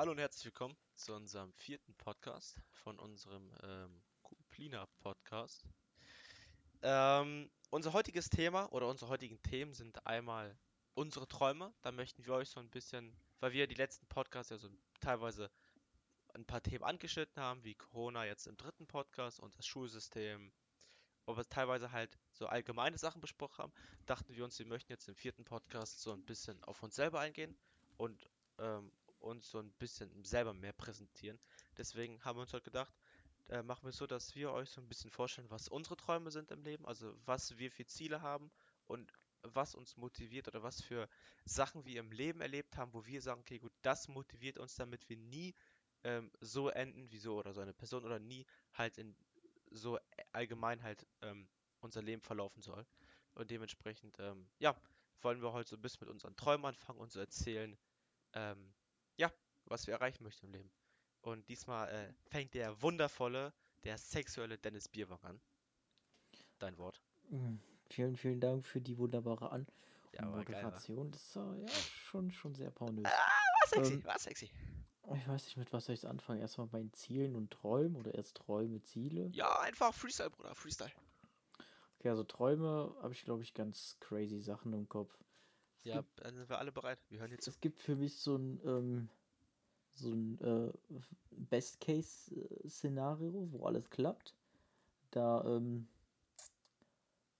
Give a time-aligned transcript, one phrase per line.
[0.00, 5.62] Hallo und herzlich willkommen zu unserem vierten Podcast von unserem ähm, Kuplina Podcast.
[6.80, 10.58] Ähm, unser heutiges Thema oder unsere heutigen Themen sind einmal
[10.94, 11.74] unsere Träume.
[11.82, 15.50] Da möchten wir euch so ein bisschen, weil wir die letzten Podcasts ja so teilweise
[16.32, 20.50] ein paar Themen angeschnitten haben, wie Corona jetzt im dritten Podcast und das Schulsystem,
[21.26, 23.72] wir teilweise halt so allgemeine Sachen besprochen haben,
[24.06, 27.20] dachten wir uns, wir möchten jetzt im vierten Podcast so ein bisschen auf uns selber
[27.20, 27.54] eingehen
[27.98, 28.90] und ähm,
[29.20, 31.38] uns so ein bisschen selber mehr präsentieren.
[31.76, 32.94] Deswegen haben wir uns heute gedacht,
[33.48, 36.30] äh, machen wir es so, dass wir euch so ein bisschen vorstellen, was unsere Träume
[36.30, 38.50] sind im Leben, also was wir für Ziele haben
[38.86, 41.08] und was uns motiviert oder was für
[41.44, 45.08] Sachen wir im Leben erlebt haben, wo wir sagen, okay, gut, das motiviert uns, damit
[45.08, 45.54] wir nie
[46.04, 49.16] ähm, so enden wie so oder so eine Person oder nie halt in
[49.70, 49.98] so
[50.32, 51.48] allgemein halt ähm,
[51.80, 52.84] unser Leben verlaufen soll.
[53.34, 54.76] Und dementsprechend, ähm, ja,
[55.22, 57.78] wollen wir heute so ein bisschen mit unseren Träumen anfangen und so erzählen,
[58.32, 58.72] ähm,
[59.20, 59.30] ja,
[59.66, 60.70] was wir erreichen möchten im Leben.
[61.20, 63.52] Und diesmal äh, fängt der wundervolle,
[63.84, 65.40] der sexuelle Dennis Bierwang an.
[66.58, 67.00] Dein Wort.
[67.28, 67.56] Mm,
[67.90, 69.66] Vielen, vielen Dank für die wunderbare An
[70.12, 70.36] Ja, geil, wa?
[70.36, 71.10] Moderation.
[71.10, 73.04] Das ist äh, ja schon, schon sehr pornös.
[73.04, 74.50] Ah, war sexy, Ähm, war sexy.
[75.14, 76.40] Ich weiß nicht, mit was soll ich anfangen?
[76.40, 79.28] Erstmal bei den Zielen und Träumen oder erst Träume, Ziele?
[79.32, 80.92] Ja, einfach Freestyle, Bruder, Freestyle.
[81.98, 85.12] Okay, also Träume habe ich, glaube ich, ganz crazy Sachen im Kopf.
[85.84, 86.98] Ja, gibt, dann sind wir alle bereit.
[87.08, 89.08] Wir hören jetzt es gibt für mich so ein, ähm,
[89.94, 90.72] so ein äh,
[91.30, 94.34] Best-Case-Szenario, wo alles klappt.
[95.10, 95.88] Da, ähm,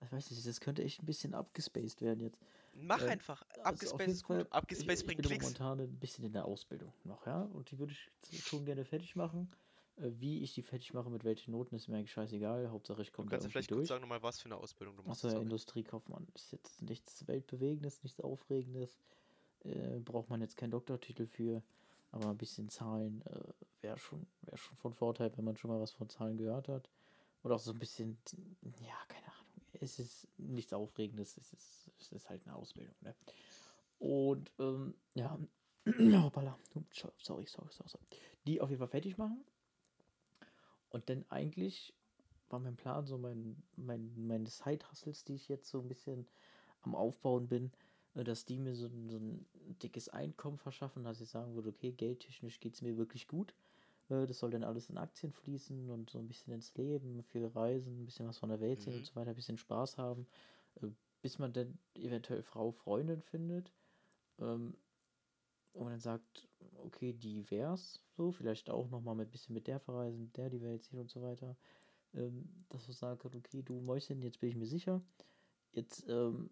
[0.02, 2.38] ich weiß nicht, das könnte echt ein bisschen abgespaced werden jetzt.
[2.72, 3.42] Mach Ähm, einfach.
[3.48, 4.36] also Abgespaced jeden ist gut.
[4.36, 5.44] Fall, ich, Abgespaced ich bringt bin Klicks.
[5.44, 8.10] momentan ein bisschen in der Ausbildung noch, ja, und die würde ich
[8.46, 9.50] schon gerne fertig machen.
[10.00, 12.70] Äh, Wie ich die fertig mache, mit welchen Noten, ist mir eigentlich scheißegal.
[12.70, 13.88] Hauptsache ich Du komme da kannst irgendwie vielleicht kurz durch.
[13.88, 15.24] sagen nochmal, was für eine Ausbildung du machst.
[15.24, 15.42] Achso, ja.
[15.42, 16.26] Industriekaufmann.
[16.34, 18.98] Ist jetzt nichts Weltbewegendes, nichts Aufregendes.
[19.64, 21.62] Äh, braucht man jetzt keinen Doktortitel für.
[22.12, 23.40] Aber ein bisschen Zahlen äh,
[23.82, 26.90] wäre schon, wär schon von Vorteil, wenn man schon mal was von Zahlen gehört hat.
[27.42, 28.18] Oder auch so ein bisschen,
[28.80, 29.62] ja, keine Ahnung.
[29.74, 32.94] Es ist nichts Aufregendes, es ist, es ist halt eine Ausbildung.
[33.00, 33.14] Ne?
[33.98, 35.38] Und ähm, ja,
[36.24, 36.58] hoppala,
[37.22, 38.04] sorry, sorry, sorry, sorry.
[38.46, 39.44] Die auf jeden Fall fertig machen.
[40.90, 41.94] Und dann eigentlich
[42.48, 46.26] war mein Plan, so mein, mein, meine Side-Hustles, die ich jetzt so ein bisschen
[46.82, 47.72] am Aufbauen bin,
[48.14, 49.46] äh, dass die mir so, ein- so ein
[49.82, 53.54] dickes Einkommen verschaffen, dass ich sagen würde, okay, geldtechnisch geht es mir wirklich gut.
[54.08, 57.54] Äh, Das soll dann alles in Aktien fließen und so ein bisschen ins Leben, für
[57.54, 58.98] Reisen, ein bisschen was von der Welt sehen Mhm.
[58.98, 60.26] und so weiter, ein bisschen Spaß haben,
[60.82, 60.88] äh,
[61.22, 63.72] bis man dann eventuell Frau, Freundin findet.
[65.72, 66.48] Und man dann sagt,
[66.84, 70.82] okay, divers, so, vielleicht auch nochmal mit bisschen mit der verreisen, mit der die Welt
[70.82, 71.56] sehen und so weiter.
[72.14, 75.00] Ähm, dass man sagen kann, okay, du Mäuschen, jetzt bin ich mir sicher.
[75.72, 76.50] Jetzt, ähm,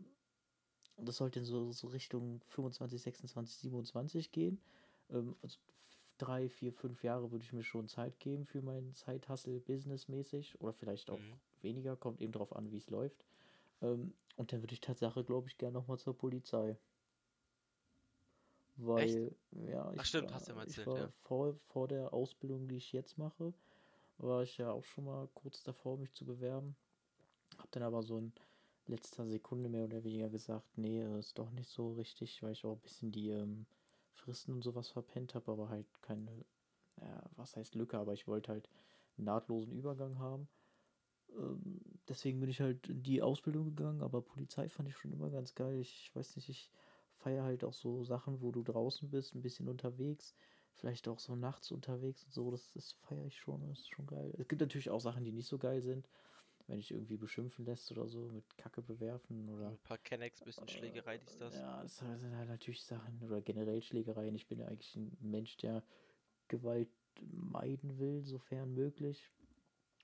[0.96, 4.60] das sollte so, so Richtung 25, 26, 27 gehen.
[5.10, 5.58] Ähm, also
[6.18, 10.72] drei, vier, fünf Jahre würde ich mir schon Zeit geben für meinen Zeithassel businessmäßig oder
[10.72, 11.40] vielleicht auch Mhm.
[11.60, 13.24] weniger, kommt eben drauf an, wie es läuft.
[13.82, 16.78] Ähm, und dann würde ich Tatsache, glaube ich, gerne nochmal zur Polizei.
[18.81, 21.12] Weil, ja, ich Ach stimmt, war, hast du mal ich erzählt, war ja.
[21.22, 23.53] vor, vor der Ausbildung, die ich jetzt mache,
[24.19, 26.77] war ich ja auch schon mal kurz davor, mich zu bewerben.
[27.59, 28.33] Hab dann aber so in
[28.87, 32.75] letzter Sekunde mehr oder weniger gesagt, nee, ist doch nicht so richtig, weil ich auch
[32.77, 33.66] ein bisschen die ähm,
[34.15, 36.31] Fristen und sowas verpennt habe, aber halt keine,
[37.00, 38.69] ja, was heißt Lücke, aber ich wollte halt
[39.16, 40.49] einen nahtlosen Übergang haben.
[41.37, 45.31] Ähm, deswegen bin ich halt in die Ausbildung gegangen, aber Polizei fand ich schon immer
[45.31, 45.78] ganz geil.
[45.81, 46.71] Ich weiß nicht, ich
[47.18, 50.34] feiere halt auch so Sachen, wo du draußen bist, ein bisschen unterwegs,
[50.74, 52.50] vielleicht auch so nachts unterwegs und so.
[52.50, 54.32] Das, das feiere ich schon, das ist schon geil.
[54.38, 56.08] Es gibt natürlich auch Sachen, die nicht so geil sind,
[56.66, 59.68] wenn ich irgendwie beschimpfen lässt oder so, mit Kacke bewerfen oder.
[59.68, 61.54] Ein paar Kennex, bisschen Schlägerei, dies, das.
[61.54, 64.34] Ja, das sind halt natürlich Sachen, oder generell Schlägereien.
[64.34, 65.82] Ich bin ja eigentlich ein Mensch, der
[66.46, 66.88] Gewalt
[67.20, 69.30] meiden will, sofern möglich.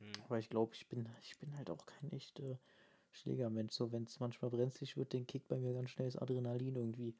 [0.00, 0.22] Mhm.
[0.24, 2.58] Aber ich glaube, ich bin, ich bin halt auch kein echter
[3.14, 3.72] Schlägermensch.
[3.74, 7.16] So, wenn es manchmal brenzlig wird, dann kickt bei mir ganz schnell das Adrenalin irgendwie.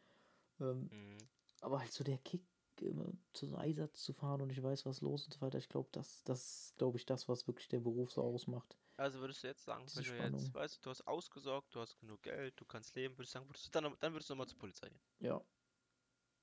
[0.60, 1.28] Ähm, Mhm.
[1.62, 2.43] aber halt so der Kick,
[2.81, 5.88] immer zum Einsatz zu fahren und ich weiß, was los und so weiter, ich glaube,
[5.93, 8.76] das, das ist, glaube ich, das, was wirklich den Beruf so ausmacht.
[8.96, 11.81] Also würdest du jetzt sagen, Diese wenn du jetzt, weißt du, du hast ausgesorgt, du
[11.81, 14.35] hast genug Geld, du kannst leben, würdest du sagen, würdest du dann, dann würdest du
[14.35, 15.00] nochmal zur Polizei gehen.
[15.20, 15.40] Ja.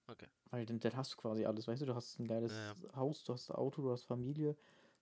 [0.10, 0.28] Okay.
[0.50, 3.24] Weil dann, dann hast du quasi alles, weißt du, du hast ein geiles Ja, Haus,
[3.24, 4.56] du hast ein Auto, du hast Familie,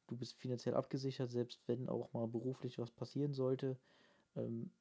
[0.07, 3.77] du bist finanziell abgesichert, selbst wenn auch mal beruflich was passieren sollte.
[4.39, 4.71] Ähm,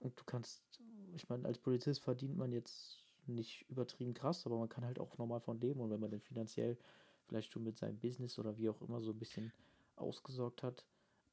[0.00, 0.82] und du kannst,
[1.14, 5.18] ich meine, als Polizist verdient man jetzt nicht übertrieben krass, aber man kann halt auch
[5.18, 5.80] normal von leben.
[5.80, 6.78] Und wenn man dann finanziell
[7.24, 9.52] vielleicht schon mit seinem Business oder wie auch immer so ein bisschen
[9.96, 10.86] ausgesorgt hat,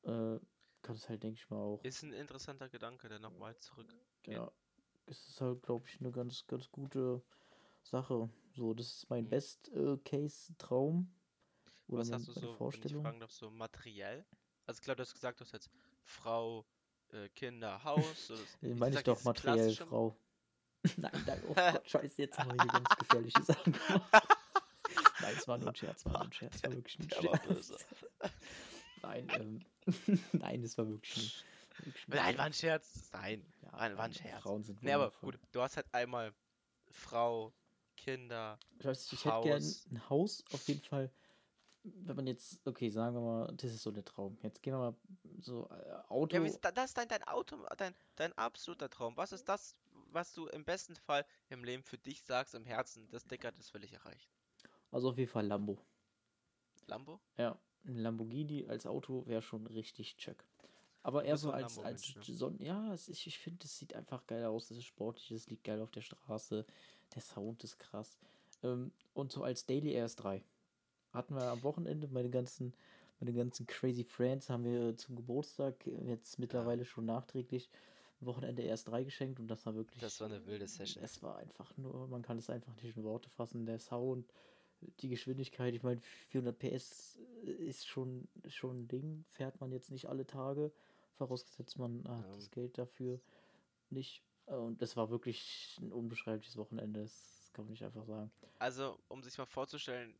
[0.03, 0.39] äh,
[0.81, 3.95] kann es halt, denke ich mal, auch Ist ein interessanter Gedanke, der nochmal zurück.
[4.25, 4.51] ja,
[5.05, 7.23] es ist halt, glaube ich, eine ganz, ganz gute
[7.83, 8.29] Sache.
[8.53, 9.29] So, das ist mein Mhm.
[9.29, 11.13] Best-Case-Traum.
[11.87, 12.95] Oder Was mein, hast du so, wenn ich Vorstellung.
[12.95, 14.25] fragen darf, so materiell?
[14.65, 15.69] Also ich glaube, du hast gesagt, du hast jetzt
[16.03, 16.65] Frau,
[17.15, 18.27] äh, Kinder, Haus.
[18.27, 20.15] So, das, meine ich gesagt, doch materiell, Frau.
[20.97, 24.27] Nein, nein, oh Gott, scheiße, jetzt haben wir hier ganz gefährliche Sachen gemacht.
[25.19, 27.73] Nein, es war nur ein Scherz, war nur ein Scherz, war wirklich ein Scherz.
[29.01, 29.65] Nein, ähm,
[30.33, 31.43] nein, es war wirklich
[31.79, 32.91] ein, wirklich ein Nein, war ein Scherz.
[32.93, 33.09] Scherz.
[33.13, 33.45] Nein.
[33.63, 34.43] Ja, war ein- war ein nein, Scherz.
[34.43, 36.33] Frauen sind Nee, aber gut, du hast halt einmal
[36.91, 37.51] Frau,
[37.97, 38.59] Kinder.
[38.77, 39.85] Ich weiß ich hätte gern Haus.
[39.89, 41.11] ein Haus auf jeden Fall.
[41.87, 44.37] Wenn man jetzt, okay, sagen wir mal, das ist so der Traum.
[44.41, 44.95] Jetzt gehen wir mal
[45.39, 46.35] so äh, Auto.
[46.35, 49.15] Ja, wie ist da- das ist dein, dein Auto, dein, dein absoluter Traum.
[49.17, 49.75] Was ist das,
[50.11, 53.59] was du im besten Fall im Leben für dich sagst, im Herzen, das Dicker hat
[53.59, 54.29] es völlig erreicht?
[54.91, 55.77] Also auf jeden Fall Lambo.
[56.87, 57.19] Lambo?
[57.37, 60.43] Ja, ein Lamborghini als Auto wäre schon richtig check.
[61.03, 62.23] Aber eher so als, als ne?
[62.23, 64.71] Son ja, es, ich, ich finde, es sieht einfach geil aus.
[64.71, 66.65] Es ist sportlich, es liegt geil auf der Straße.
[67.13, 68.17] Der Sound ist krass.
[68.63, 70.41] Ähm, und so als Daily RS3
[71.15, 72.73] hatten wir am Wochenende meine ganzen,
[73.19, 77.69] meine ganzen crazy Friends haben wir zum Geburtstag jetzt mittlerweile schon nachträglich
[78.21, 79.99] Wochenende RS3 geschenkt und das war wirklich.
[80.01, 81.03] Das war eine wilde Session.
[81.03, 83.65] Es war einfach nur, man kann es einfach nicht in Worte fassen.
[83.65, 84.25] Der Sound,
[84.99, 90.07] die Geschwindigkeit, ich meine, 400 PS ist schon, schon ein Ding, fährt man jetzt nicht
[90.07, 90.71] alle Tage,
[91.17, 92.35] vorausgesetzt man hat Ja.
[92.35, 93.19] das Geld dafür
[93.89, 94.23] nicht.
[94.47, 98.31] Und das war wirklich ein unbeschreibliches Wochenende, das kann man nicht einfach sagen.
[98.59, 100.13] Also, um sich mal vorzustellen,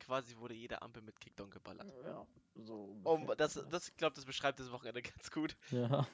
[0.00, 1.92] quasi wurde jede Ampel mit Kickdown geballert.
[2.04, 2.96] Ja, so.
[3.04, 5.56] Um, ungefähr das, das, ich glaube, das beschreibt das Wochenende ganz gut.
[5.70, 6.06] Ja.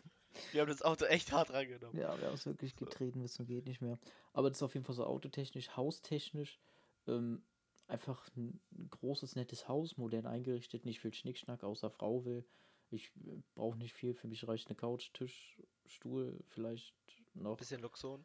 [0.52, 1.96] Wir haben das Auto echt hart rangenommen.
[2.00, 3.98] Ja, wir haben es wirklich getreten bis zum geht nicht mehr.
[4.32, 6.58] Aber das ist auf jeden Fall so autotechnisch, haustechnisch.
[7.06, 7.44] Ähm,
[7.86, 12.44] einfach ein großes, nettes Haus, modern eingerichtet, nicht viel Schnickschnack, außer Frau will.
[12.90, 13.12] Ich
[13.54, 16.94] brauche nicht viel, für mich reicht eine Couch, Tisch, Stuhl, vielleicht
[17.34, 18.24] noch Bisschen Luxon.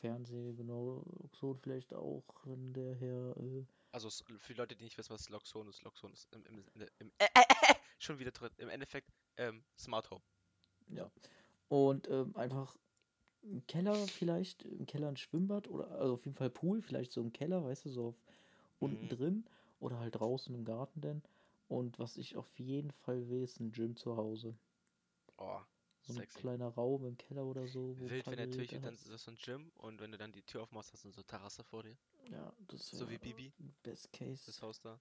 [0.00, 3.36] Fernseher, genau, so vielleicht auch, wenn der Herr.
[3.36, 3.64] Äh,
[3.94, 7.12] Also für Leute, die nicht wissen, was Luxon ist, Luxon ist im, im, im, im
[7.18, 8.52] äh, äh, äh, schon wieder drin.
[8.58, 10.24] Im Endeffekt ähm, Smart Home.
[10.88, 11.10] ja.
[11.68, 12.76] Und ähm, einfach
[13.42, 17.20] im Keller vielleicht, im Keller ein Schwimmbad oder also auf jeden Fall Pool, vielleicht so
[17.22, 18.22] im Keller, weißt du, so auf,
[18.80, 19.08] unten Mhm.
[19.08, 19.46] drin
[19.80, 21.22] oder halt draußen im Garten denn.
[21.68, 24.56] Und was ich auf jeden Fall will, ist ein Gym zu Hause.
[25.38, 25.64] Oh,
[26.06, 27.98] So ein kleiner Raum im Keller oder so.
[27.98, 30.42] Wild wäre natürlich, Geräte dann ist das so ein Gym und wenn du dann die
[30.42, 31.96] Tür aufmachst, hast du so eine Terrasse vor dir.
[32.30, 33.52] Ja, das So wie Bibi,
[33.82, 34.42] Best Case.
[34.46, 35.00] das Haus da.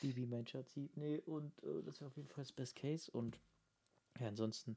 [0.00, 0.90] Bibi, mein Schatzi.
[0.94, 3.10] Nee, und äh, das wäre auf jeden Fall das Best Case.
[3.10, 3.40] Und
[4.20, 4.76] ja, ansonsten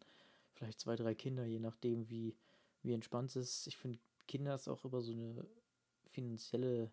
[0.53, 2.35] vielleicht zwei, drei Kinder, je nachdem, wie,
[2.81, 3.67] wie entspannt es ist.
[3.67, 5.45] Ich finde, Kinder ist auch immer so eine
[6.09, 6.91] finanzielle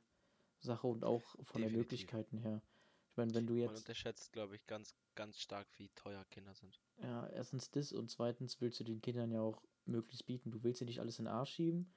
[0.61, 1.77] Sache und auch von den Definitiv.
[1.79, 2.63] Möglichkeiten her.
[3.11, 6.55] Ich meine, wenn du Man jetzt, unterschätzt, glaube ich, ganz, ganz stark, wie teuer Kinder
[6.55, 6.81] sind.
[7.03, 10.51] Ja, erstens das und zweitens willst du den Kindern ja auch möglichst bieten.
[10.51, 11.93] Du willst sie nicht alles in den Arsch schieben.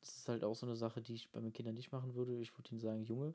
[0.00, 2.40] Das ist halt auch so eine Sache, die ich bei meinen Kindern nicht machen würde.
[2.40, 3.34] Ich würde ihnen sagen, Junge,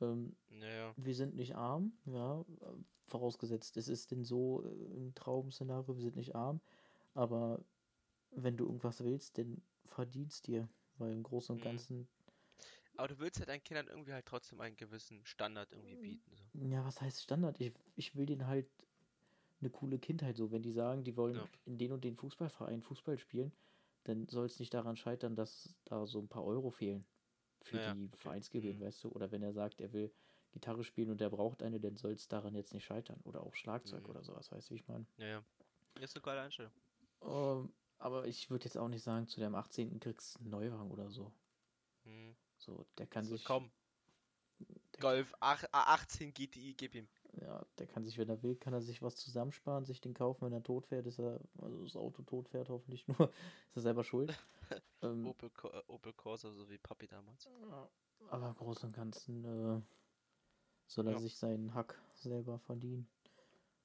[0.00, 2.44] ähm, Naja, wir sind nicht arm, ja,
[3.06, 6.60] vorausgesetzt, es ist denn so äh, im Traum-Szenario, wir sind nicht arm,
[7.14, 7.64] aber
[8.30, 10.68] wenn du irgendwas willst, dann verdienst dir,
[10.98, 11.64] weil im Großen und Mhm.
[11.64, 12.08] Ganzen,
[12.96, 16.02] aber du willst ja deinen Kindern irgendwie halt trotzdem einen gewissen Standard irgendwie Mhm.
[16.02, 16.36] bieten.
[16.36, 16.44] So.
[16.54, 17.60] ja, was heißt Standard?
[17.60, 18.68] Ich, ich will denen halt
[19.60, 21.48] eine coole Kindheit so, wenn die sagen, die wollen Ja.
[21.64, 23.52] in den und den Fußballverein Fußball spielen,
[24.04, 27.04] dann soll es nicht daran scheitern, dass da so ein paar Euro fehlen
[27.62, 28.16] für Ja, ja, die okay.
[28.18, 28.84] Vereinsgebühren, Mhm.
[28.86, 30.12] weißt du, oder wenn er sagt, er will
[30.52, 33.54] Gitarre spielen und er braucht eine, dann soll es daran jetzt nicht scheitern oder auch
[33.54, 34.08] Schlagzeug Mhm.
[34.08, 35.06] oder sowas, weißt du, wie ich meine?
[35.18, 35.44] Naja,
[36.00, 36.72] ist eine geile Einstellung.
[37.22, 40.00] Ähm, aber ich würde jetzt auch nicht sagen, zu deinem 18.
[40.00, 41.32] kriegst du einen Neuwagen oder so.
[42.04, 42.34] Hm.
[42.58, 43.44] So, der kann Also sich.
[43.44, 43.70] komm,
[45.00, 47.08] Golf ach, A18 GTI, gib ihm.
[47.40, 50.44] Ja, der kann sich, wenn er will, kann er sich was zusammensparen, sich den kaufen,
[50.46, 53.16] wenn er tot fährt, ist er, also das Auto tot fährt, hoffentlich nur,
[53.70, 54.36] ist er selber schuld.
[55.02, 57.48] ähm, Opel, äh, Opel Corsa, so wie Papi damals.
[58.30, 59.80] aber im Großen und Ganzen äh,
[60.88, 61.20] soll er Ja.
[61.20, 63.06] sich seinen Hack selber verdienen.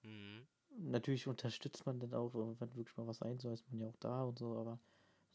[0.04, 0.48] Mhm.
[0.80, 3.98] Natürlich unterstützt man dann auch, wenn wirklich mal was sein soll, ist man ja auch
[3.98, 4.80] da und so, aber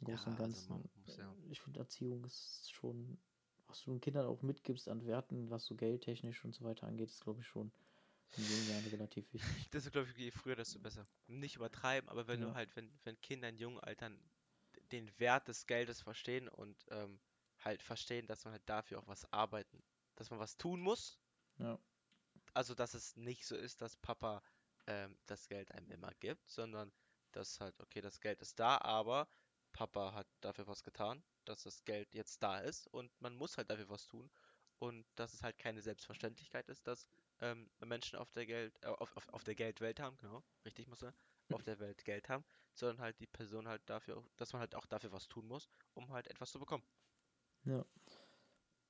[0.01, 3.19] im Ja, Großen und also Ganzen, man muss ja- äh, ich finde Erziehung ist schon,
[3.69, 7.09] was du den Kindern auch mitgibst an Werten, was so geldtechnisch und so weiter angeht,
[7.11, 7.71] ist glaube ich schon
[8.37, 9.71] in jungen Jahren relativ wichtig.
[9.71, 11.07] Das ist, glaube ich, je früher, desto besser.
[11.27, 12.47] Nicht übertreiben, aber wenn Ja.
[12.49, 14.21] du halt, wenn, wenn Kinder in jungen Altern
[14.93, 17.21] den Wert des Geldes verstehen und ähm,
[17.59, 19.83] halt verstehen, dass man halt dafür auch was arbeiten,
[20.17, 21.21] dass man was tun muss.
[21.59, 21.79] Ja.
[22.55, 24.43] Also, dass es nicht so ist, dass Papa
[24.87, 26.93] ähm, das Geld einem immer gibt, sondern
[27.33, 29.29] dass halt, okay, das Geld ist da, aber
[29.73, 33.71] Papa hat dafür was getan, dass das Geld jetzt da ist und man muss halt
[33.71, 34.31] dafür was tun
[34.79, 37.07] und dass es halt keine Selbstverständlichkeit ist, dass
[37.41, 41.03] ähm, Menschen auf der Geld, äh, auf, auf, auf der Geldwelt haben, genau, richtig muss
[41.03, 41.15] er,
[41.51, 44.87] auf der Welt Geld haben, sondern halt die Person halt dafür, dass man halt auch
[44.87, 46.85] dafür was tun muss, um halt etwas zu bekommen.
[47.65, 47.85] Ja.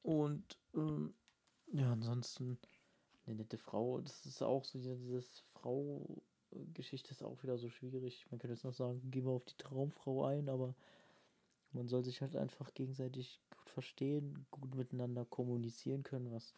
[0.02, 1.14] Und ähm,
[1.72, 2.58] ja, ansonsten
[3.26, 4.00] eine nette Frau.
[4.00, 8.26] Das ist auch so diese, dieses Frau-Geschichte ist auch wieder so schwierig.
[8.30, 10.74] Man könnte jetzt noch sagen, gehen wir auf die Traumfrau ein, aber
[11.72, 16.54] man soll sich halt einfach gegenseitig gut verstehen, gut miteinander kommunizieren können, was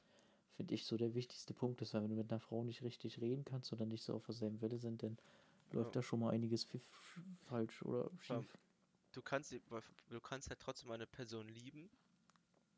[0.60, 3.18] finde ich so der wichtigste Punkt ist, weil wenn du mit einer Frau nicht richtig
[3.18, 5.16] reden kannst oder nicht so auf derselben Welle sind, dann
[5.72, 6.66] läuft da schon mal einiges
[7.48, 8.58] falsch oder schief.
[9.12, 9.54] Du kannst,
[10.10, 11.88] du kannst ja trotzdem eine Person lieben,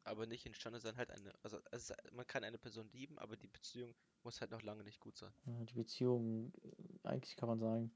[0.04, 1.34] aber nicht imstande sein, halt eine.
[1.42, 5.00] Also, also, man kann eine Person lieben, aber die Beziehung muss halt noch lange nicht
[5.00, 5.32] gut sein.
[5.46, 7.90] Ja, die Beziehung, äh, eigentlich kann man sagen,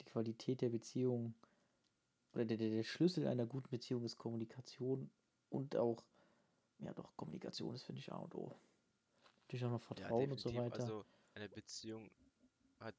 [0.00, 1.32] die Qualität der Beziehung
[2.34, 5.10] oder der, der Schlüssel einer guten Beziehung ist Kommunikation
[5.48, 6.04] und auch,
[6.80, 8.54] ja doch, Kommunikation ist, finde ich, A und O.
[9.54, 10.80] Auch noch Vertrauen ja, und so weiter.
[10.80, 11.04] Also,
[11.34, 12.10] eine Beziehung
[12.78, 12.94] hat,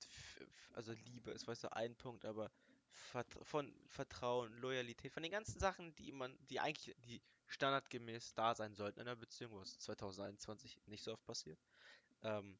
[0.73, 2.51] also Liebe ist, weißt du, ein Punkt, aber
[3.43, 8.75] von Vertrauen, Loyalität, von den ganzen Sachen, die man, die eigentlich, die standardgemäß da sein
[8.75, 11.59] sollten in einer Beziehung, was 2021 nicht so oft passiert.
[12.21, 12.57] Ähm,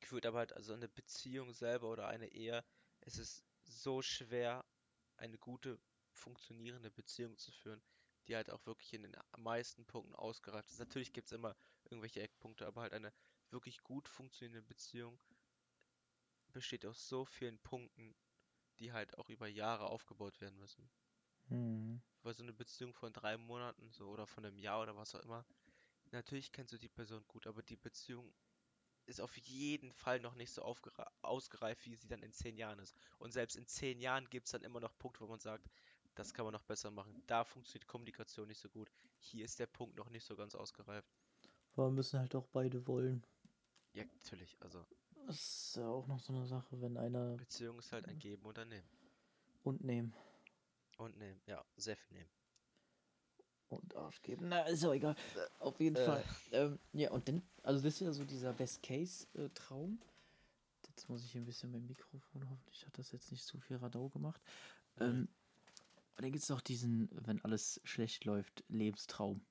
[0.00, 2.64] gefühlt aber halt also eine Beziehung selber oder eine Ehe,
[3.00, 4.64] es ist so schwer,
[5.16, 5.78] eine gute,
[6.12, 7.82] funktionierende Beziehung zu führen,
[8.26, 10.78] die halt auch wirklich in den meisten Punkten ausgereift ist.
[10.78, 13.12] Natürlich gibt es immer irgendwelche Eckpunkte, aber halt eine
[13.50, 15.18] wirklich gut funktionierende Beziehung
[16.52, 18.14] besteht aus so vielen Punkten,
[18.78, 20.88] die halt auch über Jahre aufgebaut werden müssen.
[21.48, 22.00] Mhm.
[22.22, 25.20] Weil so eine Beziehung von drei Monaten so oder von einem Jahr oder was auch
[25.20, 25.44] immer,
[26.10, 28.32] natürlich kennst du die Person gut, aber die Beziehung
[29.06, 30.62] ist auf jeden Fall noch nicht so
[31.22, 32.96] ausgereift, wie sie dann in zehn Jahren ist.
[33.18, 35.68] Und selbst in zehn Jahren gibt es dann immer noch Punkte, wo man sagt,
[36.14, 37.22] das kann man noch besser machen.
[37.26, 38.90] Da funktioniert Kommunikation nicht so gut.
[39.18, 41.12] Hier ist der Punkt noch nicht so ganz ausgereift.
[41.76, 43.24] Aber müssen halt auch beide wollen.
[43.92, 44.56] Ja, natürlich.
[44.60, 44.84] Also.
[45.26, 47.36] Das ist ja auch noch so eine Sache, wenn einer.
[47.36, 48.88] Beziehung ist halt ein Geben ein Nehmen.
[49.62, 50.14] Und Nehmen.
[50.98, 52.30] Und nehmen, ja, sehr viel nehmen.
[53.68, 54.48] Und Arsch geben.
[54.48, 55.16] Na, ist auch egal.
[55.58, 56.04] Auf jeden äh.
[56.04, 56.24] Fall.
[56.52, 60.00] Ähm, ja, und dann, also das ist ja so dieser Best-Case-Traum.
[60.88, 63.76] Jetzt muss ich hier ein bisschen mein Mikrofon, hoffentlich hat das jetzt nicht zu viel
[63.78, 64.40] Radau gemacht.
[64.96, 65.02] Mhm.
[65.02, 65.28] Ähm,
[66.16, 69.44] und dann gibt es noch diesen, wenn alles schlecht läuft, Lebenstraum.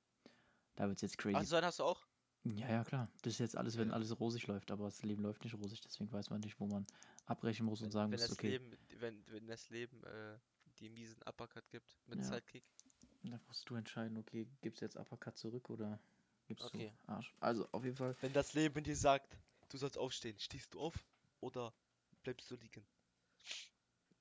[0.75, 1.35] Da wird es jetzt crazy.
[1.37, 2.05] Ach, so einen hast du auch?
[2.45, 3.09] Ja, ja, klar.
[3.21, 6.11] Das ist jetzt alles, wenn alles rosig läuft, aber das Leben läuft nicht rosig, deswegen
[6.11, 6.85] weiß man nicht, wo man
[7.25, 8.49] abbrechen muss und sagen wenn muss, das okay.
[8.49, 10.37] Leben, wenn, wenn das Leben äh,
[10.79, 12.25] die miesen Uppercut gibt mit ja.
[12.25, 12.63] Sidekick.
[13.23, 15.97] Da musst du entscheiden, okay, gibst du jetzt Uppercut zurück oder
[16.47, 16.93] gibst okay.
[17.05, 17.33] du Arsch.
[17.39, 18.15] Also auf jeden Fall.
[18.19, 19.37] Wenn das Leben dir sagt,
[19.69, 20.95] du sollst aufstehen, stehst du auf
[21.39, 21.73] oder
[22.23, 22.85] bleibst du liegen?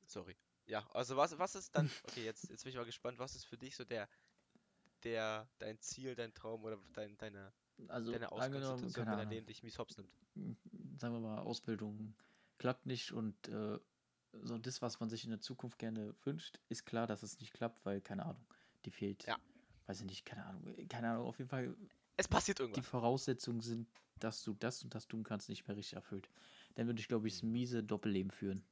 [0.07, 0.37] Sorry.
[0.67, 1.91] Ja, also was, was ist dann.
[2.05, 4.09] Okay, jetzt, jetzt bin ich mal gespannt, was ist für dich so der,
[5.03, 7.53] der, dein Ziel, dein Traum oder dein, deine,
[7.89, 10.11] also, deine Ausgangssituation, wenn dein Leben dich mies hops nimmt?
[10.99, 12.15] Sagen wir mal, Ausbildung
[12.59, 13.79] klappt nicht und äh,
[14.43, 17.53] so das, was man sich in der Zukunft gerne wünscht, ist klar, dass es nicht
[17.53, 18.45] klappt, weil, keine Ahnung,
[18.85, 19.27] die fehlt.
[19.27, 19.37] Ja.
[19.87, 20.75] Weiß ich nicht, keine Ahnung.
[20.89, 21.75] Keine Ahnung, auf jeden Fall.
[22.17, 22.83] Es passiert irgendwas.
[22.83, 26.31] Die Voraussetzungen sind, dass du das und das tun kannst, nicht mehr richtig erfüllt.
[26.75, 27.53] Dann würde ich, glaube ich, das hm.
[27.53, 28.65] miese Doppelleben führen.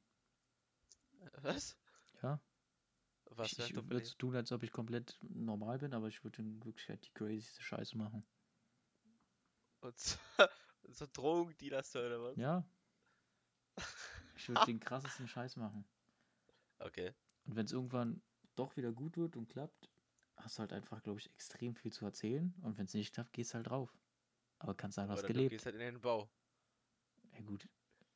[1.41, 1.77] Was?
[2.23, 2.39] Ja.
[3.25, 6.41] Was ich, ich würde so tun, als ob ich komplett normal bin, aber ich würde
[6.41, 8.23] in Wirklichkeit die crazyste Scheiße machen.
[9.81, 10.15] Und so,
[10.89, 12.37] so Drogendealers oder was?
[12.37, 12.65] Ja.
[14.35, 15.85] Ich würde den krassesten Scheiß machen.
[16.79, 17.13] Okay.
[17.45, 18.21] Und wenn es irgendwann
[18.55, 19.89] doch wieder gut wird und klappt,
[20.35, 22.53] hast du halt einfach, glaube ich, extrem viel zu erzählen.
[22.61, 23.95] Und wenn es nicht klappt, gehst du halt drauf.
[24.59, 25.51] Aber kannst sagen, was gelebt.
[25.51, 26.29] Du gehst halt in den Bau.
[27.33, 27.67] Ja, gut.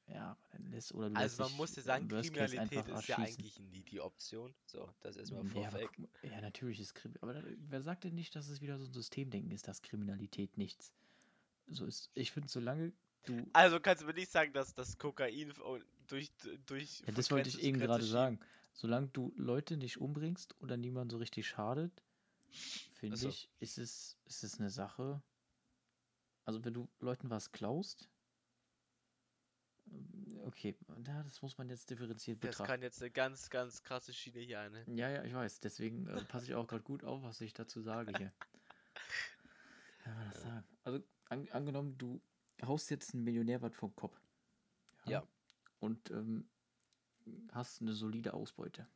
[0.08, 3.82] Ja, dann lässt oder du Also, man muss ja sagen, Kriminalität ist ja eigentlich nie
[3.82, 4.54] die Option.
[4.66, 5.90] So, das ist mal vorweg.
[6.22, 7.24] Ja, ja, natürlich ist Kriminalität.
[7.24, 10.94] Aber wer sagt denn nicht, dass es wieder so ein Systemdenken ist, dass Kriminalität nichts
[11.68, 12.12] so ist?
[12.14, 12.94] Ich finde, solange
[13.26, 13.46] du.
[13.54, 15.54] Also kannst du mir nicht sagen, dass das Kokain
[16.08, 16.32] durch.
[16.66, 18.40] durch ja, das wollte ich eben gerade sagen.
[18.74, 22.04] Solange du Leute nicht umbringst oder niemand so richtig schadet,
[22.94, 23.30] finde so.
[23.30, 25.22] ich, ist es, ist es eine Sache.
[26.44, 28.10] Also, wenn du Leuten was klaust,
[29.92, 30.76] ähm, okay,
[31.08, 32.64] ja, das muss man jetzt differenziert betrachten.
[32.64, 34.84] Das kann jetzt eine ganz, ganz krasse Schiene hier eine.
[34.88, 35.62] Ja, ja, ich weiß.
[35.62, 38.34] Deswegen äh, passe ich auch gerade gut auf, was ich dazu sage hier.
[40.06, 40.64] Ja, was sagen.
[40.84, 42.22] Also, an, angenommen, du
[42.64, 44.20] haust jetzt einen Millionär was vom Kopf.
[45.06, 45.12] Ja.
[45.12, 45.28] ja.
[45.80, 46.48] Und ähm,
[47.52, 48.88] hast eine solide Ausbeute.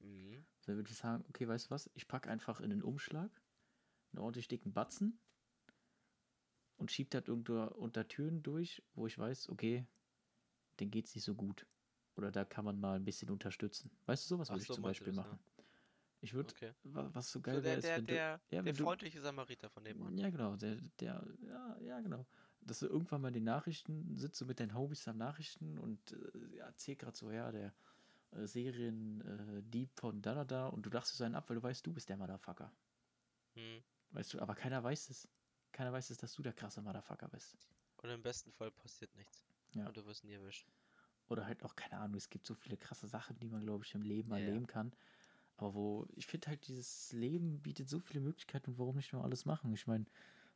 [0.00, 0.44] Mhm.
[0.62, 1.90] Dann würde ich sagen, okay, weißt du was?
[1.94, 3.30] Ich packe einfach in den Umschlag
[4.12, 5.18] einen ordentlich dicken Batzen
[6.76, 9.86] und schieb das irgendwo unter Türen durch, wo ich weiß, okay,
[10.80, 11.66] den geht's nicht so gut.
[12.16, 13.90] Oder da kann man mal ein bisschen unterstützen.
[14.06, 15.38] Weißt du, sowas würde so, ich zum Beispiel machen.
[15.56, 15.57] Ne?
[16.20, 16.72] Ich würde, okay.
[16.82, 20.18] was so geil so wäre, ist, wenn der, du, ja, der freundliche Samariter von dem
[20.18, 22.26] Ja, genau, der, der, ja, ja, genau
[22.68, 26.12] dass du irgendwann mal in den Nachrichten sitzt, so mit deinen Hobbys am Nachrichten und
[26.12, 27.74] äh, erzählt gerade so, ja, der
[28.32, 31.62] äh, Serien-Dieb äh, von da, da, da und du lachst es einen ab, weil du
[31.62, 32.72] weißt, du bist der Motherfucker.
[33.54, 33.82] Hm.
[34.10, 35.28] Weißt du, aber keiner weiß es.
[35.72, 37.56] Keiner weiß es, dass du der krasse Motherfucker bist.
[37.98, 39.44] Und im besten Fall passiert nichts.
[39.74, 39.86] Ja.
[39.86, 40.66] Und du wirst nie erwischt.
[41.28, 43.94] Oder halt auch, keine Ahnung, es gibt so viele krasse Sachen, die man, glaube ich,
[43.94, 44.46] im Leben Ja, ja.
[44.46, 44.94] erleben kann.
[45.58, 49.24] Aber wo, ich finde halt, dieses Leben bietet so viele Möglichkeiten und warum nicht nur
[49.24, 49.72] alles machen?
[49.74, 50.06] Ich meine,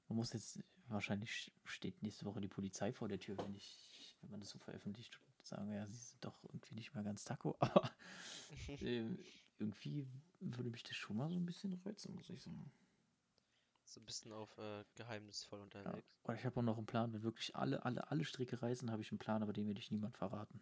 [0.09, 4.30] man muss jetzt, wahrscheinlich steht nächste Woche die Polizei vor der Tür, wenn ich, wenn
[4.30, 7.56] man das so veröffentlicht und sagen, ja, sie sind doch irgendwie nicht mehr ganz taco,
[7.61, 7.90] aber
[8.80, 9.18] ähm,
[9.59, 10.06] irgendwie
[10.40, 12.71] würde mich das schon mal so ein bisschen reizen, muss ich sagen.
[13.85, 15.64] So ein bisschen auf äh, geheimnisvoll Ja.
[15.64, 16.09] unterwegs.
[16.25, 19.02] Und ich habe auch noch einen Plan, wenn wirklich alle, alle, alle Stricke reißen, habe
[19.02, 20.61] ich einen Plan, aber den will ich niemand verraten.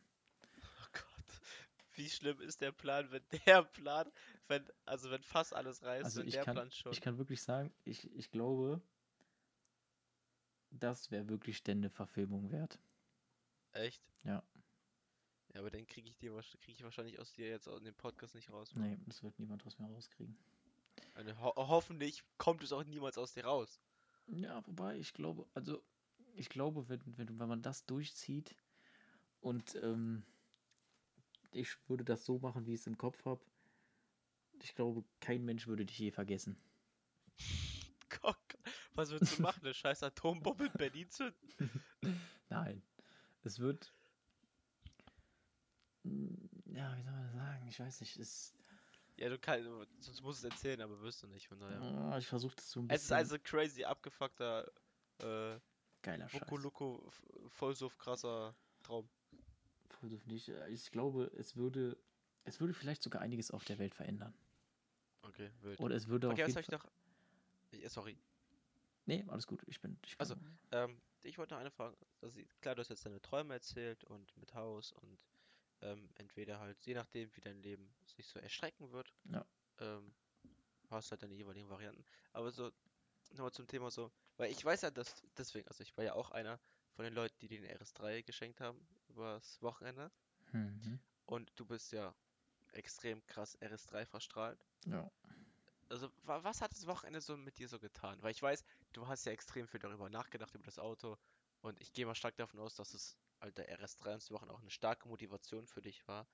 [2.01, 4.11] Wie schlimm ist der Plan, wenn der Plan,
[4.49, 6.93] wenn, also wenn fast alles reißt, Also ich der kann, Plan schon.
[6.93, 8.81] ich kann wirklich sagen, ich, ich glaube,
[10.71, 12.79] das wäre wirklich denn eine Verfilmung wert.
[13.73, 14.03] Echt?
[14.25, 14.43] Ja.
[15.53, 18.35] Ja, aber dann kriege ich dir krieg ich wahrscheinlich aus dir jetzt aus dem Podcast
[18.35, 18.75] nicht raus.
[18.75, 20.39] Nee, das wird niemand aus mir rauskriegen.
[21.15, 23.79] Eine, ho hoffentlich kommt es auch niemals aus dir raus.
[24.29, 25.83] Ja, wobei, ich glaube, also
[26.35, 28.57] ich glaube, wenn, wenn, wenn man das durchzieht
[29.41, 30.25] und ähm,
[31.53, 33.45] ich würde das so machen, wie ich es im Kopf habe,
[34.63, 36.57] ich glaube, kein Mensch würde dich je vergessen.
[38.21, 38.37] Gott,
[38.95, 39.61] was würdest du machen?
[39.65, 41.49] Eine scheiß Atombombe in Berlin zünden?
[42.51, 42.83] Nein,
[43.45, 43.93] es wird.
[46.05, 46.35] Mm,
[46.75, 47.67] Ja, wie soll man das sagen?
[47.69, 48.17] Ich weiß nicht.
[48.19, 48.55] Es,
[49.17, 49.69] Ja, du kannst,
[50.01, 51.81] sonst musst du es erzählen, aber wirst du nicht, von daher.
[51.81, 53.17] Ah, ich versuche das so ein Es ist bisschen.
[53.17, 54.67] also crazy abgefuckter,
[55.19, 55.59] äh,
[56.03, 56.51] geiler Scheiß.
[56.51, 56.99] Wuku
[57.49, 59.09] Vollsuff krasser Traum.
[60.03, 60.49] Nicht.
[60.49, 61.97] Äh, Ich glaube, es würde,
[62.45, 64.35] es würde vielleicht sogar einiges auf der Welt verändern.
[65.23, 65.81] Okay, wild.
[65.81, 66.79] Oder es würde Okay, auf jeden soll ich Fall.
[66.79, 67.81] noch?
[67.81, 68.17] Ja, sorry.
[69.07, 69.63] Nee, alles gut.
[69.67, 69.99] Ich bin.
[70.07, 70.37] Ich bin Also,
[70.73, 71.97] Ähm, ich wollte noch eine Frage.
[72.23, 75.27] Also, klar, du hast jetzt deine Träume erzählt und mit Haus und
[75.83, 79.45] ähm, entweder halt, je nachdem, wie dein Leben sich so erstrecken wird, Ja.
[79.79, 80.15] ähm,
[80.91, 82.05] hast du halt deine jeweiligen Varianten.
[82.33, 82.71] Aber so,
[83.31, 86.31] nochmal zum Thema so, weil ich weiß ja, dass, deswegen, also ich war ja auch
[86.31, 86.61] einer
[86.93, 90.11] von den Leuten, die den RS3 geschenkt haben übers Wochenende.
[90.53, 91.01] Mhm.
[91.27, 92.15] Und du bist ja
[92.73, 94.65] extrem krass RS3 verstrahlt.
[94.87, 95.11] Ja.
[95.89, 98.23] Also, wa was hat das Wochenende so mit dir so getan?
[98.23, 101.19] Weil ich weiß, du hast ja extrem viel darüber nachgedacht, über das Auto.
[101.63, 103.19] Und ich gehe mal stark davon aus, dass es
[103.57, 106.29] der RS3 und Wochen auch eine starke Motivation für dich war,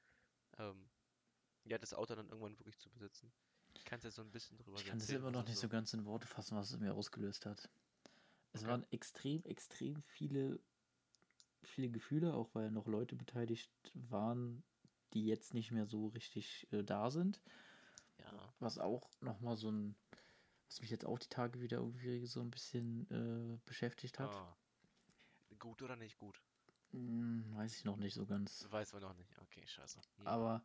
[0.58, 0.90] ähm,
[1.64, 3.32] ja, das Auto dann irgendwann wirklich zu besitzen.
[3.84, 5.92] Kannst du ja so ein bisschen drüber Ich kann erzählen, immer noch nicht so ganz
[5.92, 7.68] in Worte fassen, was es mir ausgelöst hat.
[8.52, 8.70] Es Okay.
[8.70, 10.60] waren extrem, extrem viele,
[11.68, 14.62] viele Gefühle, auch weil noch Leute beteiligt waren,
[15.12, 17.40] die jetzt nicht mehr so richtig äh, da sind.
[18.18, 19.94] Ja, Was auch nochmal so ein,
[20.68, 24.30] was mich jetzt auch die Tage wieder irgendwie so ein bisschen äh, beschäftigt hat.
[24.30, 24.56] ah.
[25.58, 26.42] Gut oder nicht gut?
[26.92, 28.66] Hm, weiß ich noch nicht so ganz.
[28.70, 29.38] Weiß man noch nicht.
[29.38, 30.00] Okay, scheiße.
[30.18, 30.24] Ja.
[30.26, 30.62] Aber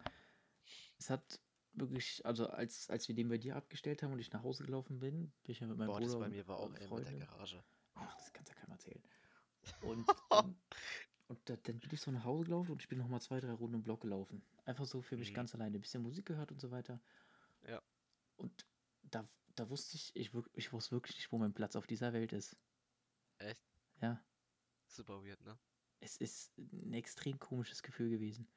[0.97, 1.39] es hat
[1.73, 4.99] wirklich, also als, als wir den bei dir abgestellt haben und ich nach Hause gelaufen
[4.99, 7.19] bin, bin ich ja mit meinem Boah, Bruder das bei mir war auch mit der.
[7.19, 7.63] Garage.
[7.95, 9.01] Ach, das kannst ja keinem erzählen.
[9.81, 10.55] Und, ähm,
[11.27, 13.53] und da, dann bin ich so nach Hause gelaufen und ich bin nochmal zwei, drei
[13.53, 14.41] Runden im Block gelaufen.
[14.65, 15.35] Einfach so für mich Mhm.
[15.35, 15.77] ganz alleine.
[15.77, 16.99] Ein bisschen Musik gehört und so weiter.
[17.67, 17.81] Ja.
[18.37, 18.65] Und
[19.03, 22.33] da, da wusste ich, ich, ich wusste wirklich nicht, wo mein Platz auf dieser Welt
[22.33, 22.57] ist.
[23.37, 23.63] Echt?
[24.01, 24.23] Ja.
[24.87, 25.57] Super weird, ne?
[25.99, 28.47] Es ist ein extrem komisches Gefühl gewesen.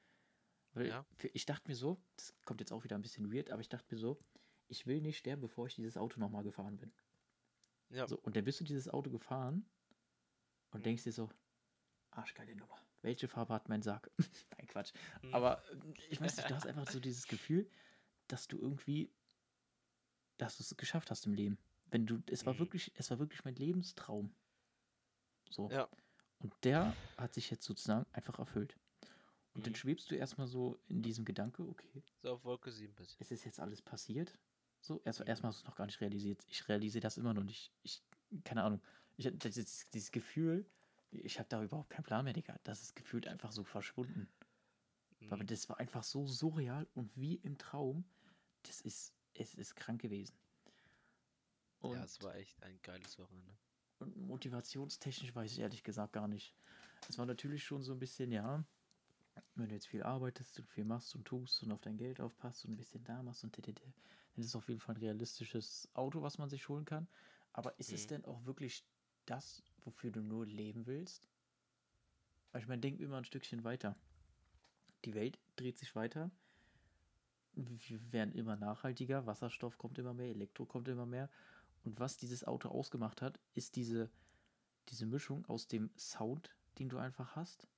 [0.72, 1.06] Weil Ja.
[1.32, 3.94] ich dachte mir so, das kommt jetzt auch wieder ein bisschen weird, aber ich dachte
[3.94, 4.18] mir so,
[4.66, 6.92] ich will nicht sterben, bevor ich dieses Auto nochmal gefahren bin.
[7.90, 8.08] Ja.
[8.08, 9.64] So, und dann bist du dieses Auto gefahren
[10.74, 10.84] und Mhm.
[10.84, 11.30] denkst dir so,
[12.10, 12.78] arschgeile Nummer.
[13.02, 14.10] Welche Farbe hat mein Sarg?
[14.58, 14.92] Nein, Quatsch.
[15.22, 15.32] Hm.
[15.34, 15.76] Aber äh,
[16.10, 17.70] ich weiß nicht, du hast einfach so dieses Gefühl,
[18.28, 19.10] dass du irgendwie,
[20.36, 21.58] dass du es geschafft hast im Leben.
[21.90, 22.58] Wenn du, es war Mhm.
[22.58, 24.34] wirklich, es war wirklich mein Lebenstraum.
[25.50, 25.68] So.
[25.70, 25.88] Ja.
[26.38, 28.76] Und der hat sich jetzt sozusagen einfach erfüllt.
[29.54, 29.78] Und dann Mhm.
[29.78, 33.20] schwebst du erstmal so in diesem Gedanke, okay, So auf Wolke 7 bisschen.
[33.20, 34.38] es ist jetzt alles passiert.
[34.80, 35.26] So, erst, Mhm.
[35.28, 36.44] erstmal hast du es noch gar nicht realisiert.
[36.48, 37.72] Ich realisiere das immer noch nicht.
[37.82, 38.02] Ich,
[38.44, 38.82] keine Ahnung.
[39.16, 40.66] Ich dieses, dieses Gefühl,
[41.10, 42.58] ich habe da überhaupt keinen Plan mehr, Digga.
[42.64, 44.28] Das ist gefühlt einfach so verschwunden.
[45.28, 45.44] Aber Mhm.
[45.44, 48.04] das war einfach so surreal und wie im Traum.
[48.62, 50.34] Das ist, es ist krank gewesen.
[51.80, 53.56] Und, Ja, es war echt ein geiles Wochenende.
[53.98, 56.54] und motivationstechnisch weiß ich ehrlich gesagt gar nicht.
[57.08, 58.64] Es war natürlich schon so ein bisschen, ja,
[59.54, 62.64] wenn du jetzt viel arbeitest und viel machst und tust und auf dein Geld aufpasst
[62.64, 63.94] und ein bisschen da machst und dann
[64.36, 67.08] ist es auf jeden Fall ein realistisches Auto, was man sich holen kann.
[67.52, 68.06] Aber ist es Mhm.
[68.06, 68.86] denn auch wirklich
[69.26, 71.28] das, wofür du nur leben willst?
[72.52, 73.96] Weil ich meine, denk immer ein Stückchen weiter.
[75.04, 76.30] Die Welt dreht sich weiter.
[77.52, 81.30] Wir werden immer nachhaltiger, Wasserstoff kommt immer mehr, Elektro kommt immer mehr.
[81.84, 84.10] Und was dieses Auto ausgemacht hat, ist diese,
[84.88, 87.68] diese Mischung aus dem Sound, den du einfach hast,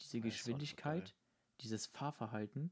[0.00, 1.14] diese Ja, Geschwindigkeit,
[1.60, 2.70] dieses Fahrverhalten,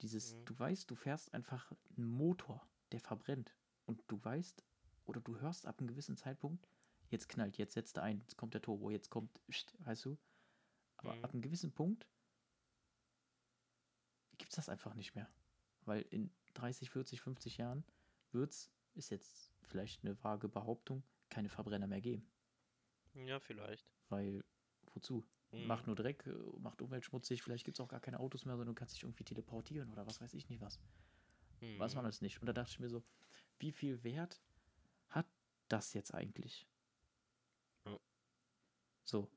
[0.00, 0.44] dieses, Mhm.
[0.46, 3.54] du weißt, du fährst einfach einen Motor, der verbrennt.
[3.86, 4.64] Und du weißt,
[5.06, 6.66] oder du hörst ab einem gewissen Zeitpunkt,
[7.10, 9.40] jetzt knallt, jetzt setzt er ein, jetzt kommt der Turbo, jetzt kommt,
[9.80, 10.18] weißt du?
[10.96, 11.24] Aber Mhm.
[11.24, 12.06] ab einem gewissen Punkt
[14.38, 15.28] gibt es das einfach nicht mehr.
[15.84, 17.84] Weil in 30, 40, 50 Jahren
[18.32, 22.30] wird es, ist jetzt vielleicht eine vage Behauptung, keine Verbrenner mehr geben.
[23.14, 23.90] Ja, vielleicht.
[24.08, 24.44] Weil,
[24.94, 25.26] wozu?
[25.52, 25.66] Mhm.
[25.66, 26.26] Macht nur Dreck,
[26.58, 29.24] macht umweltschmutzig, vielleicht gibt es auch gar keine Autos mehr, sondern du kannst dich irgendwie
[29.24, 30.80] teleportieren oder was weiß ich nicht was.
[31.76, 32.08] Weiß man Mhm.
[32.08, 32.40] das nicht.
[32.40, 33.02] Und da dachte ich mir so,
[33.58, 34.40] wie viel Wert
[35.08, 35.26] hat
[35.68, 36.68] das jetzt eigentlich?
[39.04, 39.30] So.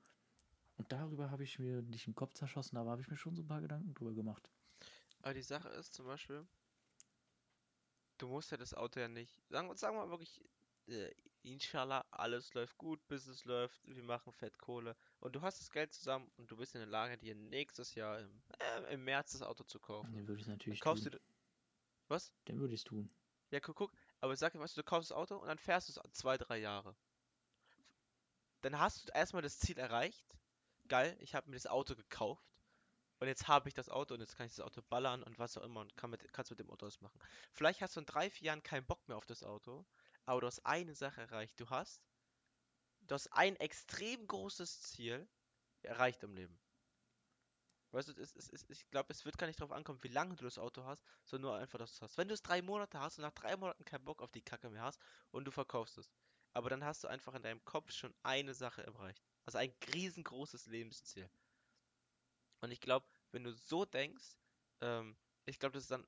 [0.78, 3.44] Und darüber habe ich mir nicht den Kopf zerschossen, aber habe ich mir schon so
[3.44, 4.50] ein paar Gedanken drüber gemacht.
[5.22, 6.46] Aber die Sache ist zum Beispiel,
[8.18, 10.42] du musst ja das Auto ja nicht, sagen, sagen wir mal wirklich,
[10.88, 15.94] äh, inshallah, alles läuft gut, Business läuft, wir machen Fettkohle und du hast das Geld
[15.94, 19.42] zusammen und du bist in der Lage, dir nächstes Jahr im, äh, im März das
[19.42, 20.14] Auto zu kaufen.
[20.14, 21.12] Den würde ich Dann natürlich kaufst tun.
[21.14, 21.20] du,
[22.08, 22.34] was?
[22.48, 23.10] Den würde ich es tun.
[23.52, 25.90] Ja, guck, guck, aber sag dir, weißt du, du kaufst das Auto und dann fährst
[25.90, 26.96] du es zwei, drei Jahre.
[28.64, 30.26] Dann hast du erstmal das Ziel erreicht.
[30.88, 32.46] Geil, ich habe mir das Auto gekauft.
[33.20, 35.58] Und jetzt habe ich das Auto und jetzt kann ich das Auto ballern und was
[35.58, 37.20] auch immer und kann mit, kannst mit dem Auto was machen.
[37.52, 39.86] Vielleicht hast du in drei, vier Jahren keinen Bock mehr auf das Auto,
[40.26, 41.60] aber du hast eine Sache erreicht.
[41.60, 42.02] Du hast,
[43.02, 45.28] du hast ein extrem großes Ziel
[45.82, 46.58] erreicht im Leben.
[47.92, 50.36] Weißt du, es, es, es, ich glaube, es wird gar nicht darauf ankommen, wie lange
[50.36, 52.18] du das Auto hast, sondern nur einfach, dass du es hast.
[52.18, 54.70] Wenn du es drei Monate hast und nach drei Monaten keinen Bock auf die Kacke
[54.70, 55.00] mehr hast
[55.32, 56.10] und du verkaufst es,
[56.54, 59.24] aber dann hast du einfach in deinem Kopf schon eine Sache erreicht.
[59.46, 61.30] Also ein riesengroßes Lebensziel.
[62.62, 64.38] Und ich glaube, wenn du so denkst,
[64.82, 66.08] ähm, ich glaube, das ist dann,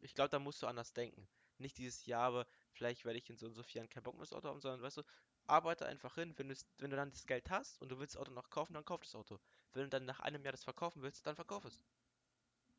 [0.00, 1.28] ich glaube, da musst du anders denken.
[1.58, 4.14] Nicht dieses Jahr, aber vielleicht werde ich in so und so vier Jahren keinen Bock
[4.14, 5.02] mehr das Auto haben, sondern weißt du,
[5.46, 6.34] arbeite einfach hin.
[6.36, 6.48] Wenn,
[6.78, 9.02] wenn du dann das Geld hast und du willst das Auto noch kaufen, dann kauf
[9.02, 9.38] das Auto.
[9.72, 11.84] Wenn du dann nach einem Jahr das verkaufen willst, dann verkauf es.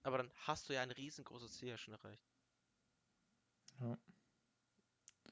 [0.04, 2.24] Aber dann hast du ja ein riesengroßes Ziel schon erreicht.
[3.80, 3.98] Ja.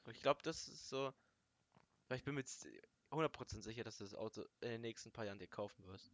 [0.08, 1.14] Und ich glaube, das ist so,
[2.08, 2.66] weil ich bin mir jetzt
[3.12, 6.10] 100% sicher, dass du das Auto in den nächsten paar Jahren dir kaufen wirst.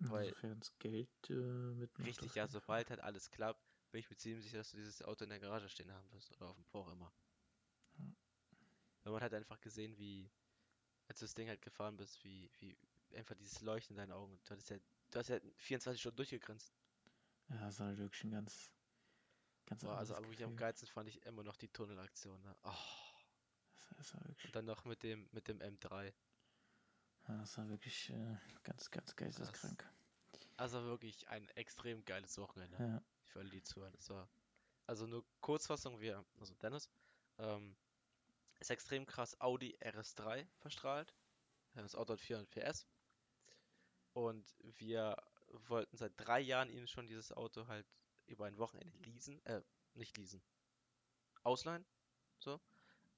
[0.00, 2.08] Weil- Insofern das Geld äh, mitmacht.
[2.08, 5.22] Richtig, ja, sobald halt alles klappt, bin ich mir ziemlich sicher, dass du dieses Auto
[5.22, 7.12] in der Garage stehen haben wirst oder auf dem auch immer.
[7.98, 8.04] Ja.
[9.04, 10.28] Weil man hat einfach gesehen, wie,
[11.06, 12.76] als du das Ding halt gefahren bist, wie, wie
[13.14, 14.36] einfach dieses Leuchten in deinen Augen.
[14.44, 14.78] Du hattest ja,
[15.10, 16.72] du hast ja 24 Stunden durchgegrinst.
[17.50, 18.72] Ja, das war halt wirklich ein ganz,
[19.70, 22.42] ganz Boah, also, aber wirklich am geilsten fand ich immer noch die Tunnelaktion.
[22.42, 22.54] Ne?
[22.64, 22.74] Oh,
[23.96, 26.12] Das, war wirklich, und dann noch mit dem, mit dem M3.
[27.28, 29.88] ja, das war wirklich äh, ganz, ganz geisteskrank.
[30.56, 32.76] Also wirklich ein extrem geiles Wochenende.
[32.78, 33.02] Ja.
[33.24, 33.92] Für alle, die zuhören.
[33.94, 34.28] Das war
[34.86, 36.90] also nur Kurzfassung, wir, also Dennis,
[37.38, 37.76] ähm,
[38.58, 41.14] ist extrem krass Audi RS3 verstrahlt.
[41.74, 42.86] Das Auto hat 400 PS.
[44.12, 45.16] Und wir
[45.68, 47.86] wollten seit drei Jahren ihnen schon dieses Auto halt
[48.30, 49.62] über ein Wochenende leasen, äh,
[49.94, 50.42] nicht leasen,
[51.42, 51.84] ausleihen,
[52.38, 52.60] so.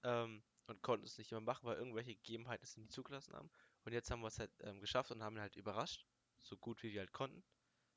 [0.05, 3.51] Ähm, und konnten es nicht immer machen, weil irgendwelche Gegebenheiten es nicht zugelassen haben.
[3.85, 6.07] Und jetzt haben wir es halt ähm, geschafft und haben ihn halt überrascht,
[6.41, 7.43] so gut wie wir halt konnten.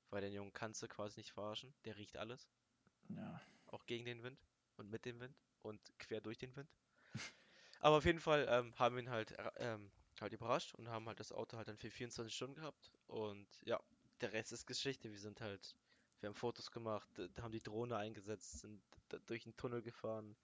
[0.09, 2.49] Weil den Jungen kannst du quasi nicht verarschen, der riecht alles
[3.09, 3.41] ja.
[3.67, 4.39] auch gegen den Wind
[4.77, 6.69] und mit dem Wind und quer durch den Wind.
[7.79, 11.07] Aber auf jeden Fall ähm, haben wir ihn halt, äh, ähm, halt überrascht und haben
[11.07, 12.91] halt das Auto halt dann für 24 Stunden gehabt.
[13.07, 13.81] Und ja,
[14.21, 15.11] der Rest ist Geschichte.
[15.11, 15.75] Wir sind halt,
[16.19, 18.81] wir haben Fotos gemacht, haben die Drohne eingesetzt, sind
[19.27, 20.35] durch den Tunnel gefahren.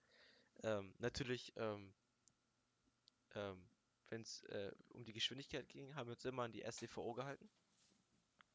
[0.62, 1.92] Ähm, natürlich, ähm,
[3.34, 3.68] ähm,
[4.08, 7.50] wenn es äh, um die Geschwindigkeit ging, haben wir uns immer an die SDVO gehalten.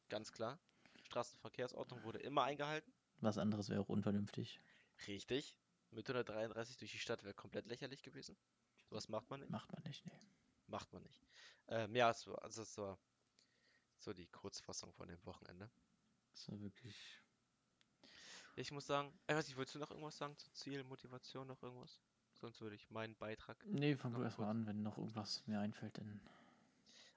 [0.10, 0.60] Ganz klar.
[1.04, 2.94] Straßenverkehrsordnung wurde immer eingehalten.
[3.20, 4.60] Was anderes wäre auch unvernünftig.
[5.08, 5.56] Richtig.
[5.92, 8.38] Mit 133 durch die Stadt wäre komplett lächerlich gewesen.
[8.90, 9.50] Sowas macht man nicht.
[9.50, 10.20] Macht man nicht, nee.
[10.68, 11.22] Macht man nicht.
[11.68, 13.00] Ähm, ja, es war, also es war
[13.98, 15.70] so die Kurzfassung von dem Wochenende.
[16.38, 16.96] Das war wirklich.
[18.56, 21.64] Ich muss sagen, ich weiß nicht, willst du noch irgendwas sagen zu Ziel, Motivation, noch
[21.64, 22.00] irgendwas?
[22.34, 23.58] Sonst würde ich meinen Beitrag.
[23.66, 26.22] Nee, fang du erstmal an, wenn noch irgendwas mir einfällt, dann.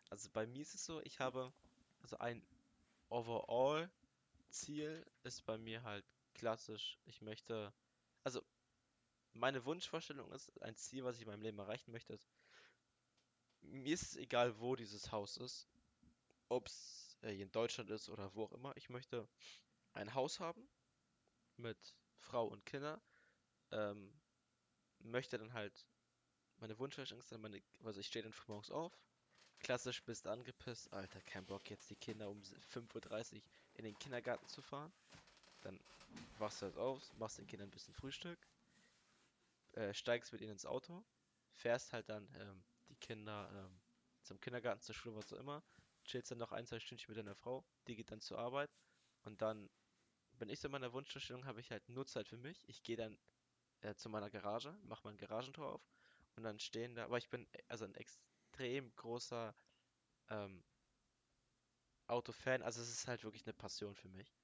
[0.09, 1.53] Also bei mir ist es so, ich habe,
[2.01, 2.43] also ein
[3.11, 6.99] Overall-Ziel ist bei mir halt klassisch.
[7.05, 7.75] Ich möchte,
[8.25, 8.43] also
[9.35, 12.27] meine Wunschvorstellung ist, ein Ziel, was ich in meinem Leben erreichen möchte, ist,
[13.61, 15.69] mir ist es egal, wo dieses Haus ist,
[16.49, 18.77] ob es äh, in Deutschland ist oder wo auch immer.
[18.77, 19.29] Ich möchte
[19.93, 20.69] ein Haus haben
[21.57, 23.01] mit Frau und Kinder.
[23.73, 24.13] Ähm,
[24.99, 25.87] möchte dann halt,
[26.59, 28.93] meine Wunschvorstellung ist dann meine, also ich stehe dann früh morgens auf,
[29.61, 33.43] klassisch bist angepisst, Alter, kein Bock jetzt die Kinder um 5.30 Uhr
[33.75, 34.93] in den Kindergarten zu fahren.
[35.61, 35.79] Dann
[36.39, 38.39] wachst du halt auf, machst den Kindern ein bisschen Frühstück,
[39.73, 41.05] äh, steigst mit ihnen ins Auto,
[41.53, 43.81] fährst halt dann ähm, die Kinder ähm,
[44.23, 45.63] zum Kindergarten, zur Schule, was auch immer,
[46.11, 48.71] chillst dann noch ein, zwei Stündchen mit deiner Frau, die geht dann zur Arbeit
[49.23, 49.71] und dann
[50.33, 52.67] bin ich so in meiner Wunschvorstellung, habe ich halt nur Zeit für mich.
[52.69, 53.19] Ich gehe dann
[53.83, 55.83] äh, zu meiner Garage, mache mein Garagentor auf
[56.37, 59.55] und dann stehen da, aber ich bin also ein extrem großer
[60.31, 60.65] ähm,
[62.07, 64.35] Autofan, also es ist halt wirklich eine Passion für mich.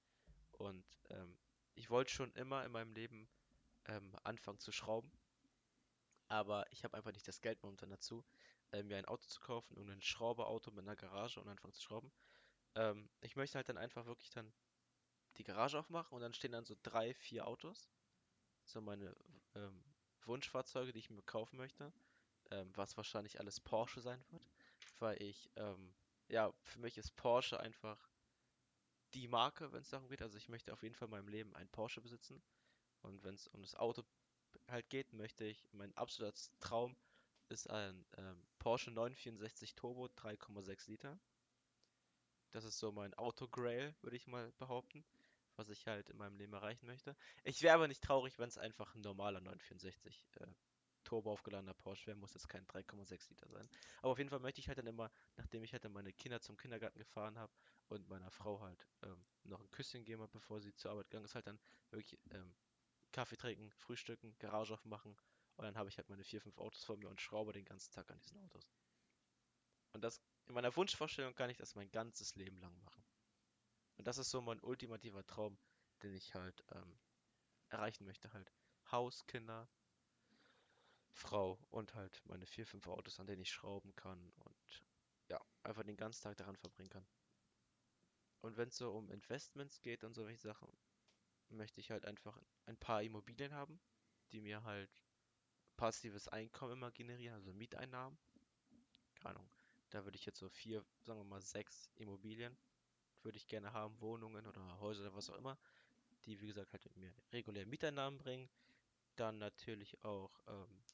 [0.53, 1.37] Und ähm,
[1.75, 3.29] ich wollte schon immer in meinem Leben
[3.87, 5.11] ähm, anfangen zu schrauben,
[6.29, 8.25] aber ich habe einfach nicht das Geld momentan dazu,
[8.73, 11.83] äh, mir ein Auto zu kaufen und ein Schrauberauto mit einer Garage und anfangen zu
[11.83, 12.13] schrauben.
[12.75, 14.53] Ähm, ich möchte halt dann einfach wirklich dann
[15.39, 17.91] die Garage aufmachen und dann stehen dann so drei, vier Autos.
[18.65, 19.15] So meine
[19.55, 19.85] ähm,
[20.25, 21.93] Wunschfahrzeuge, die ich mir kaufen möchte.
[22.51, 24.49] Ähm, was wahrscheinlich alles Porsche sein wird.
[24.99, 25.95] Weil ich, ähm,
[26.29, 28.09] ja, für mich ist Porsche einfach
[29.15, 30.23] die Marke, wenn es darum geht.
[30.23, 32.43] Also ich möchte auf jeden Fall in meinem Leben einen Porsche besitzen.
[33.03, 34.05] Und wenn es um das Auto
[34.69, 36.97] halt geht, möchte ich, mein absoluter Traum
[37.49, 41.19] ist ein ähm, Porsche 964 Turbo 3,6 Liter.
[42.51, 45.05] Das ist so mein Auto-Grail, würde ich mal behaupten,
[45.57, 47.17] was ich halt in meinem Leben erreichen möchte.
[47.45, 50.47] Ich wäre aber nicht traurig, wenn es einfach ein normaler 964 äh,
[51.05, 53.69] Turbo aufgeladener Porsche wäre, muss jetzt kein 3,6 Liter sein.
[54.03, 56.41] Aber auf jeden Fall möchte ich halt dann immer, nachdem ich halt dann meine Kinder
[56.41, 57.53] zum Kindergarten gefahren habe
[57.89, 61.27] und meiner Frau halt ähm, noch ein Küsschen geben habe, bevor sie zur Arbeit gegangen
[61.27, 62.55] ist, halt dann wirklich ähm,
[63.13, 65.17] Kaffee trinken, frühstücken, Garage aufmachen
[65.57, 67.93] und dann habe ich halt meine vier, fünf Autos vor mir und schraube den ganzen
[67.93, 68.71] Tag an diesen Autos.
[69.93, 73.05] Und das in meiner Wunschvorstellung kann ich das mein ganzes Leben lang machen.
[73.97, 75.59] Und das ist so mein ultimativer Traum,
[76.03, 76.99] den ich halt ähm,
[77.71, 78.33] erreichen möchte.
[78.33, 78.53] Halt
[78.91, 79.69] Haus, Kinder,
[81.11, 84.85] Frau und halt meine vier, fünf Autos, an denen ich schrauben kann und
[85.29, 87.07] ja, einfach den ganzen Tag daran verbringen kann.
[88.43, 90.69] Und wenn es so um Investments geht und solche Sachen,
[91.49, 93.81] möchte ich halt einfach ein paar Immobilien haben,
[94.33, 95.06] die mir halt
[95.77, 98.19] passives Einkommen immer generieren, also Mieteinnahmen.
[99.17, 99.51] Keine Ahnung.
[99.91, 102.57] Da würde ich jetzt so vier, sagen wir mal sechs Immobilien
[103.27, 105.59] würde ich gerne haben, Wohnungen oder Häuser oder was auch immer,
[106.25, 108.49] die wie gesagt halt mir regulär Mieteinnahmen bringen.
[109.17, 110.85] Dann natürlich auch ähm,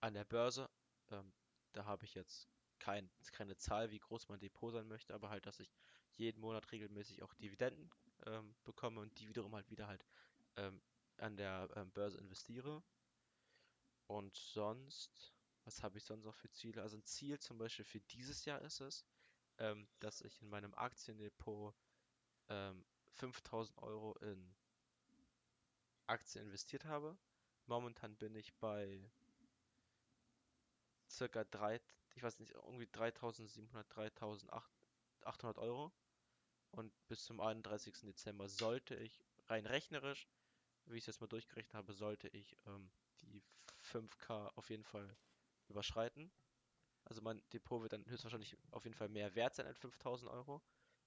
[0.00, 0.68] an der Börse.
[1.10, 1.32] Ähm,
[1.72, 5.46] da habe ich jetzt kein, keine Zahl, wie groß mein Depot sein möchte, aber halt,
[5.46, 5.72] dass ich
[6.16, 7.90] jeden Monat regelmäßig auch Dividenden
[8.26, 10.04] ähm, bekomme und die wiederum halt wieder halt
[10.56, 10.82] ähm,
[11.18, 12.82] an der ähm, Börse investiere.
[14.10, 16.82] Und sonst, was habe ich sonst noch für Ziele?
[16.82, 19.06] Also ein Ziel zum Beispiel für dieses Jahr ist es,
[19.58, 21.72] ähm, dass ich in meinem Aktiendepot
[22.48, 24.52] 5000 ähm, Euro in
[26.08, 27.16] Aktien investiert habe.
[27.66, 29.08] Momentan bin ich bei
[31.08, 31.80] circa 3,
[32.16, 35.92] ich weiß nicht, irgendwie 3700, 3800 Euro.
[36.72, 38.00] Und bis zum 31.
[38.00, 40.26] Dezember sollte ich, rein rechnerisch,
[40.86, 42.90] wie ich es jetzt mal durchgerechnet habe, sollte ich ähm,
[43.32, 43.42] die
[43.82, 45.16] 5K auf jeden Fall
[45.68, 46.30] überschreiten.
[47.04, 50.62] Also mein Depot wird dann höchstwahrscheinlich auf jeden Fall mehr wert sein als 5000 Euro.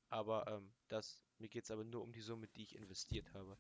[0.10, 3.58] Aber ähm, das, mir geht es aber nur um die Summe, die ich investiert habe.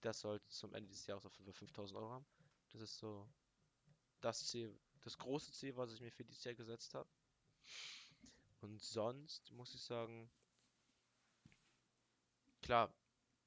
[0.00, 2.26] Das sollte zum Ende dieses Jahres auf jeden Fall 5000 Euro haben.
[2.70, 3.28] Das ist so
[4.20, 7.08] das Ziel, das große Ziel, was ich mir für dieses Jahr gesetzt habe.
[8.60, 10.30] Und sonst muss ich sagen,
[12.62, 12.92] klar,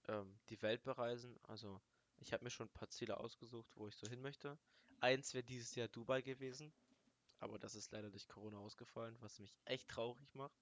[0.08, 1.38] ähm, die Welt bereisen.
[1.44, 1.82] Also
[2.20, 4.58] ich habe mir schon ein paar Ziele ausgesucht, wo ich so hin möchte.
[5.00, 6.74] Eins wäre dieses Jahr Dubai gewesen.
[7.40, 10.60] Aber das ist leider durch Corona ausgefallen, was mich echt traurig macht.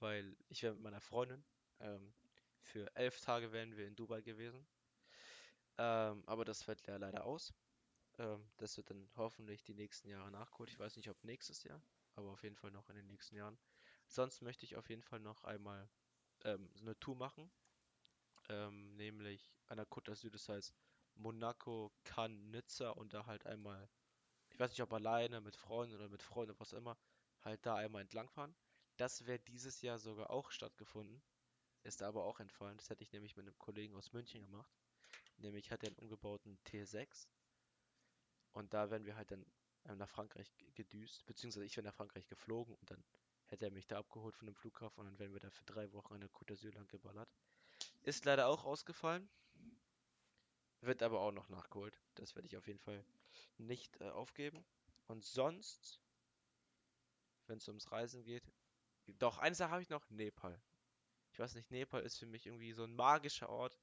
[0.00, 1.44] Weil ich wäre mit meiner Freundin.
[1.78, 2.12] Ähm,
[2.60, 4.66] für elf Tage wären wir in Dubai gewesen.
[5.78, 7.54] Ähm, aber das fällt ja leider aus.
[8.18, 10.70] Ähm, das wird dann hoffentlich die nächsten Jahre nachgeholt.
[10.70, 11.82] Ich weiß nicht, ob nächstes Jahr,
[12.14, 13.58] aber auf jeden Fall noch in den nächsten Jahren.
[14.08, 15.88] Sonst möchte ich auf jeden Fall noch einmal
[16.44, 17.50] ähm, so eine Tour machen.
[18.48, 20.74] Ähm, nämlich der Côte d'Azur, das heißt
[21.14, 23.88] Monaco, Cannes, Nizza und da halt einmal
[24.52, 26.98] ich weiß nicht, ob alleine, mit Freunden oder mit Freunden, was immer,
[27.40, 28.54] halt da einmal entlangfahren.
[28.98, 31.22] Das wäre dieses Jahr sogar auch stattgefunden.
[31.84, 32.76] Ist aber auch entfallen.
[32.76, 34.70] Das hätte ich nämlich mit einem Kollegen aus München gemacht.
[35.38, 37.26] Nämlich hat er einen umgebauten T6.
[38.52, 39.44] Und da wären wir halt dann
[39.86, 41.24] ähm, nach Frankreich gedüst.
[41.24, 43.02] Beziehungsweise ich wäre nach Frankreich geflogen und dann
[43.46, 45.90] hätte er mich da abgeholt von dem Flughafen und dann wären wir da für drei
[45.92, 47.28] Wochen an der Côte d'Azur lang geballert.
[48.02, 49.28] Ist leider auch ausgefallen.
[50.82, 51.96] Wird aber auch noch nachgeholt.
[52.16, 53.04] Das werde ich auf jeden Fall
[53.56, 54.64] nicht äh, aufgeben.
[55.06, 56.00] Und sonst,
[57.46, 58.42] wenn es ums Reisen geht,
[59.18, 60.60] doch, eine Sache habe ich noch, Nepal.
[61.30, 63.78] Ich weiß nicht, Nepal ist für mich irgendwie so ein magischer Ort,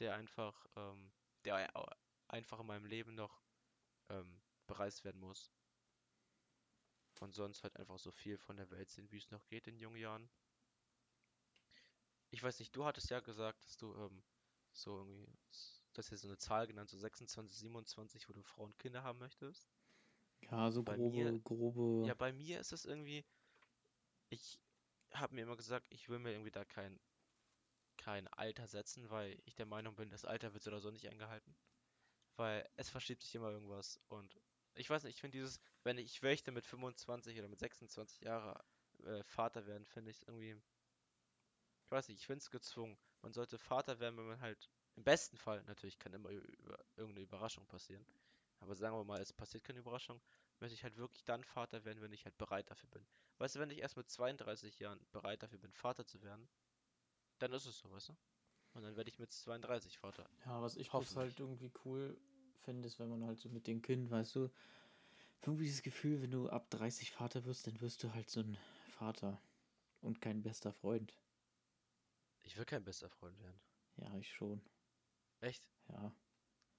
[0.00, 1.12] der einfach, ähm,
[1.44, 1.70] der
[2.28, 3.42] einfach in meinem Leben noch
[4.08, 5.52] ähm, bereist werden muss.
[7.20, 9.78] Und sonst halt einfach so viel von der Welt sehen, wie es noch geht in
[9.78, 10.28] jungen Jahren.
[12.30, 14.22] Ich weiß nicht, du hattest ja gesagt, dass du ähm,
[14.72, 18.78] so irgendwie das hier so eine Zahl genannt, so 26, 27, wo du Frauen und
[18.78, 19.68] Kinder haben möchtest.
[20.50, 22.06] Ja, so Bei grobe, mir- grobe.
[22.08, 23.24] Ja, bei mir ist es irgendwie,
[24.30, 24.60] ich
[25.12, 27.00] habe mir immer gesagt, ich will mir irgendwie da kein,
[27.98, 31.08] kein Alter setzen, weil ich der Meinung bin, das Alter wird so oder so nicht
[31.10, 31.56] eingehalten.
[32.36, 34.40] weil es verschiebt sich immer irgendwas und
[34.74, 38.22] ich weiß nicht, ich finde dieses, wenn ich, ich möchte mit 25 oder mit 26
[38.22, 38.60] Jahren
[39.04, 40.56] äh, Vater werden, finde ich irgendwie,
[41.84, 42.98] ich weiß nicht, ich finde es gezwungen.
[43.20, 47.24] Man sollte Vater werden, wenn man halt, im besten Fall, natürlich kann immer über, irgendeine
[47.24, 48.04] Überraschung passieren,
[48.58, 50.20] aber sagen wir mal, es passiert keine Überraschung,
[50.58, 53.06] möchte ich halt wirklich dann Vater werden, wenn ich halt bereit dafür bin.
[53.38, 56.46] Weißt du, wenn ich erst mit 32 Jahren bereit dafür bin, Vater zu werden,
[57.38, 58.16] dann ist es so, weißt du?
[58.74, 60.28] Und dann werde ich mit 32 Vater.
[60.44, 62.20] Ja, was ich bloß halt irgendwie cool
[62.58, 64.50] finde, ist, wenn man halt so mit dem Kind, weißt du,
[65.40, 68.58] irgendwie dieses Gefühl, wenn du ab 30 Vater wirst, dann wirst du halt so ein
[68.90, 69.40] Vater
[70.02, 71.14] und kein bester Freund.
[72.42, 73.60] Ich will kein bester Freund werden.
[73.96, 74.60] Ja, ich schon.
[75.40, 75.68] Echt?
[75.88, 76.12] Ja.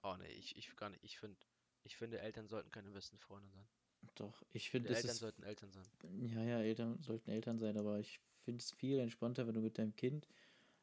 [0.03, 1.03] Oh nee, ich, ich gar nicht.
[1.03, 1.43] Ich finde,
[1.83, 3.67] ich finde, Eltern sollten keine besten Freunde sein.
[4.15, 5.89] Doch, ich finde, das Eltern ist, sollten Eltern sein.
[6.03, 9.77] ja, ja, Eltern sollten Eltern sein, aber ich finde es viel entspannter, wenn du mit
[9.77, 10.27] deinem Kind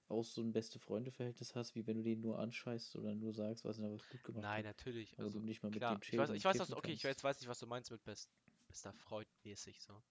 [0.08, 3.64] auch so ein beste Freunde-Verhältnis hast, wie wenn du den nur anscheißt oder nur sagst,
[3.64, 4.66] was er was gut gemacht Nein, hat.
[4.66, 5.18] natürlich.
[5.18, 5.94] Aber Also, nicht mal mit klar.
[5.94, 7.90] dem Ich chillen weiß, ich weiß was, okay, ich jetzt weiß nicht, was du meinst
[7.90, 8.30] mit best,
[8.66, 10.02] bester Freund mäßig so.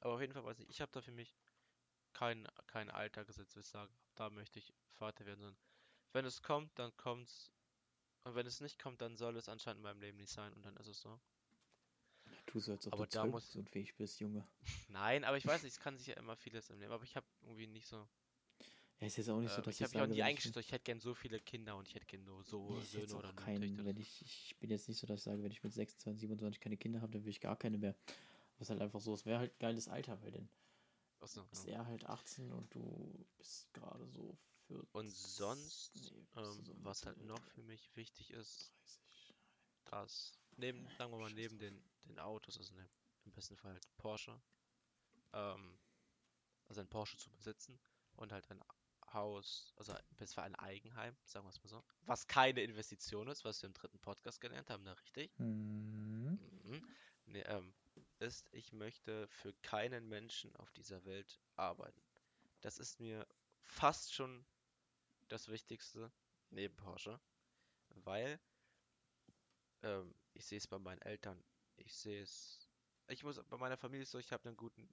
[0.00, 1.36] Aber auf jeden Fall weiß ich, ich habe da für mich
[2.14, 5.40] kein, kein Alter gesetzt, wo ich sage, da möchte ich Vater werden.
[5.40, 5.58] Sondern
[6.12, 7.52] wenn es kommt, dann kommt's.
[8.24, 10.64] Und wenn es nicht kommt, dann soll es anscheinend in meinem Leben nicht sein und
[10.64, 11.20] dann ist es so.
[12.46, 14.44] Du sollst ob Aber du da muss- und fähig bist, Junge.
[14.88, 16.92] Nein, aber ich weiß nicht, es kann sich ja immer vieles im Leben.
[16.92, 18.08] Aber ich habe irgendwie nicht so.
[19.00, 20.26] Ja, ist jetzt auch nicht so, Äh, dass ich habe ich mich auch nie wenn
[20.26, 22.82] ich so, ich hätte gern so viele Kinder und ich hätte gern nur so Nee,
[22.82, 23.84] Söhne oder auch nur kein, Töchter.
[23.84, 26.60] wenn ich, ich bin jetzt nicht so, dass ich sage, wenn ich mit 26, 27
[26.60, 27.94] keine Kinder habe, dann will ich gar keine mehr.
[28.58, 30.48] Ist halt einfach so, es wäre halt geiles Alter, weil dann
[31.20, 31.74] Achso, ist ja.
[31.74, 34.57] er halt 18 und du bist gerade so 40.
[34.92, 39.34] Und sonst, nee, ähm, so was halt noch für mich wichtig ist, 30.
[39.84, 42.88] dass neben, sagen wir mal, neben den, den Autos, also ne,
[43.24, 44.40] im besten Fall halt Porsche,
[45.32, 45.78] ähm,
[46.68, 47.78] also ein Porsche zu besitzen
[48.16, 48.62] und halt ein
[49.12, 53.28] Haus, also im besten Fall ein Eigenheim, sagen wir es mal so, was keine Investition
[53.28, 56.32] ist, was wir im dritten Podcast gelernt haben, da richtig, Hm.
[56.64, 56.96] mhm.
[57.26, 57.74] nee, ähm,
[58.18, 62.02] ist, ich möchte für keinen Menschen auf dieser Welt arbeiten.
[62.60, 63.26] Das ist mir
[63.62, 64.44] fast schon
[65.28, 66.12] das Wichtigste
[66.50, 67.20] neben Porsche,
[67.90, 68.40] weil
[69.82, 71.42] ähm, ich sehe es bei meinen Eltern,
[71.76, 72.68] ich sehe es,
[73.08, 74.88] ich muss bei meiner Familie so, ich habe einen guten,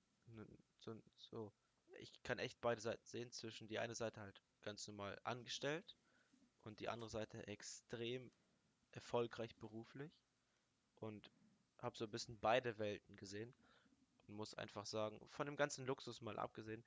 [0.80, 1.52] so, so,
[2.00, 5.96] ich kann echt beide Seiten sehen, zwischen die eine Seite halt ganz normal angestellt
[6.64, 8.32] und die andere Seite extrem
[8.92, 10.12] erfolgreich beruflich
[10.96, 11.30] und
[11.80, 13.54] habe so ein bisschen beide Welten gesehen
[14.28, 16.84] und muss einfach sagen, von dem ganzen Luxus mal abgesehen,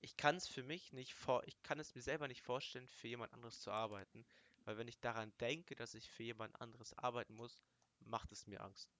[0.00, 3.08] ich kann es für mich nicht vor, ich kann es mir selber nicht vorstellen, für
[3.08, 4.24] jemand anderes zu arbeiten,
[4.64, 7.62] weil wenn ich daran denke, dass ich für jemand anderes arbeiten muss,
[8.00, 8.90] macht es mir Angst.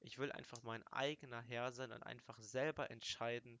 [0.00, 3.60] Ich will einfach mein eigener Herr sein und einfach selber entscheiden,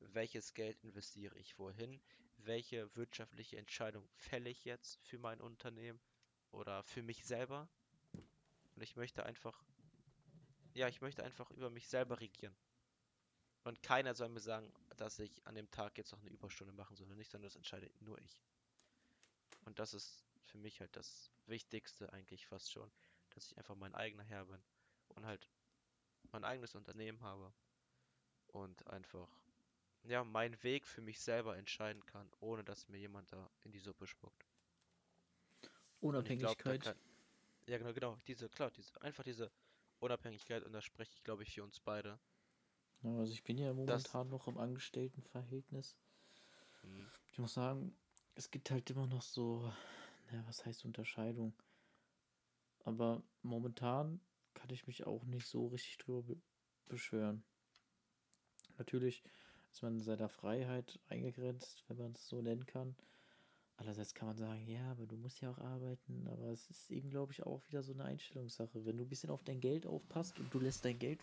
[0.00, 2.00] welches Geld investiere ich wohin,
[2.38, 6.00] welche wirtschaftliche Entscheidung fälle ich jetzt für mein Unternehmen
[6.50, 7.68] oder für mich selber.
[8.74, 9.62] Und ich möchte einfach,
[10.74, 12.56] ja, ich möchte einfach über mich selber regieren.
[13.64, 16.96] Und keiner soll mir sagen, dass ich an dem Tag jetzt noch eine Überstunde machen
[16.96, 18.40] soll oder nicht, sondern das entscheide nur ich.
[19.64, 22.88] Und das ist für mich halt das Wichtigste eigentlich fast schon,
[23.30, 24.62] dass ich einfach mein eigener Herr bin
[25.08, 25.48] und halt
[26.30, 27.52] mein eigenes Unternehmen habe
[28.48, 29.28] und einfach,
[30.04, 33.80] ja, meinen Weg für mich selber entscheiden kann, ohne dass mir jemand da in die
[33.80, 34.46] Suppe spuckt.
[35.60, 36.82] Ich glaub, Unabhängigkeit.
[36.82, 36.96] kann,
[37.66, 39.50] ja, genau, genau, diese, klar, diese, einfach diese
[39.98, 42.20] Unabhängigkeit und da spreche ich, glaube ich, für uns beide.
[43.02, 45.96] Ja, also ich bin ja Das- momentan noch im Angestelltenverhältnis.
[46.82, 47.10] Mhm.
[47.32, 47.94] Ich muss sagen,
[48.34, 49.72] es gibt halt immer noch so,
[50.30, 51.52] naja, was heißt Unterscheidung?
[52.84, 54.20] Aber momentan
[54.54, 56.36] kann ich mich auch nicht so richtig drüber be
[56.88, 57.42] beschweren.
[58.76, 59.22] Natürlich
[59.72, 62.96] ist man in seiner Freiheit eingegrenzt, wenn man es so nennen kann.
[63.82, 66.28] Andererseits kann man sagen, ja, aber du musst ja auch arbeiten.
[66.28, 68.84] Aber es ist eben, glaube ich, auch wieder so eine Einstellungssache.
[68.84, 71.20] Wenn du ein bisschen auf dein Geld aufpasst und du lässt dein Geld,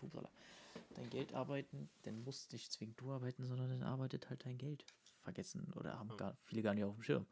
[0.94, 4.84] dein Geld arbeiten, dann musst nicht zwingend du arbeiten, sondern dann arbeitet halt dein Geld.
[5.22, 7.26] Vergessen oder haben gar, viele gar nicht auf dem Schirm.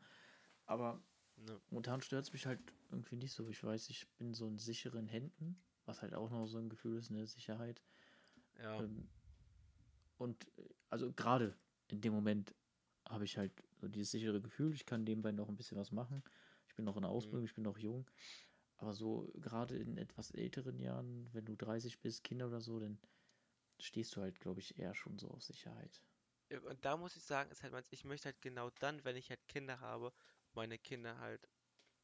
[0.66, 1.02] Aber
[1.36, 2.60] Ne, momentan stört es mich halt
[2.90, 3.48] irgendwie nicht so.
[3.50, 6.98] Ich weiß, ich bin so in sicheren Händen, was halt auch noch so ein Gefühl
[6.98, 7.82] ist, eine Sicherheit.
[8.58, 9.08] ja, Ähm,
[10.16, 11.56] und äh, also gerade
[11.88, 12.54] in dem Moment
[13.08, 16.22] habe ich halt so dieses sichere Gefühl, ich kann nebenbei noch ein bisschen was machen.
[16.68, 18.06] Ich bin noch in der Ausbildung, ich bin noch jung.
[18.76, 22.98] Aber so gerade in etwas älteren Jahren, wenn du 30 bist, Kinder oder so, dann
[23.80, 26.02] stehst du halt, glaube ich, eher schon so auf Sicherheit.
[26.64, 29.28] Und da muss ich sagen, ist halt meins, ich möchte halt genau dann, wenn ich
[29.30, 30.12] halt Kinder habe,
[30.54, 31.48] meine Kinder halt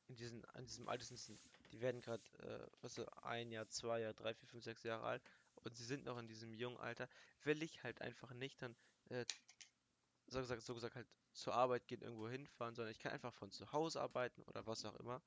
[0.09, 1.41] in diesen, an diesem Alter sind,
[1.73, 5.05] die werden gerade, äh, was so, ein Jahr, zwei Jahr, drei, vier, fünf, sechs Jahre
[5.05, 5.23] alt
[5.63, 7.09] und sie sind noch in diesem jungen Alter,
[7.45, 8.77] will ich halt einfach nicht dann,
[9.09, 9.25] äh,
[10.27, 13.51] so gesagt, so gesagt halt zur Arbeit gehen, irgendwo hinfahren, sondern ich kann einfach von
[13.51, 15.23] zu Hause arbeiten oder was auch immer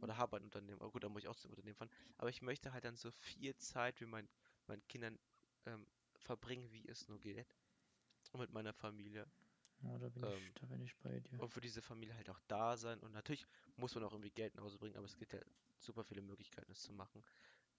[0.00, 0.80] oder habe ein Unternehmen.
[0.80, 1.90] Aber gut, da muss ich auch zum Unternehmen fahren.
[2.18, 4.28] Aber ich möchte halt dann so viel Zeit mit mein,
[4.66, 5.18] meinen Kindern
[5.66, 5.86] ähm,
[6.18, 7.56] verbringen, wie es nur geht.
[8.32, 9.26] Und mit meiner Familie.
[9.82, 11.40] Ja, da bin, Ähm, ich, da bin ich bei dir.
[11.40, 12.98] Und für diese Familie halt auch da sein.
[13.00, 15.40] Und natürlich muss man auch irgendwie Geld nach Hause bringen, aber es gibt ja
[15.78, 17.22] super viele Möglichkeiten, es zu machen.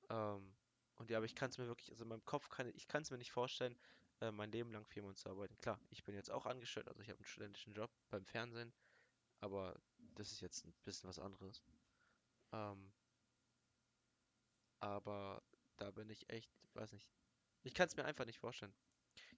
[0.09, 0.55] Ähm,
[0.95, 3.01] und ja, aber ich kann es mir wirklich, also in meinem Kopf kann ich kann
[3.03, 3.78] es mir nicht vorstellen,
[4.22, 5.57] äh, mein Leben lang vier Monate zu arbeiten.
[5.57, 8.74] Klar, ich bin jetzt auch angestellt, also ich habe einen studentischen Job beim Fernsehen,
[9.39, 9.80] aber
[10.15, 11.63] das ist jetzt ein bisschen was anderes.
[12.51, 12.91] Ähm,
[14.80, 15.43] aber
[15.78, 17.09] da bin ich echt, weiß nicht.
[17.63, 18.74] Ich kann es mir einfach nicht vorstellen.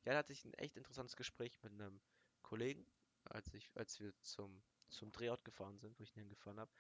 [0.06, 2.02] Ja, da hatte ich ein echt interessantes Gespräch mit einem
[2.42, 2.86] Kollegen,
[3.26, 6.72] als ich, als wir zum, zum Drehort gefahren sind, wo ich ihn hingefahren habe.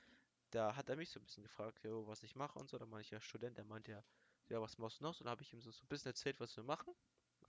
[0.51, 2.77] Da hat er mich so ein bisschen gefragt, jo, was ich mache und so.
[2.77, 4.03] Da meinte ich ja Student, der meinte ja,
[4.47, 5.13] ja, was machst du noch?
[5.13, 6.93] So, dann habe ich ihm so, so ein bisschen erzählt, was wir machen.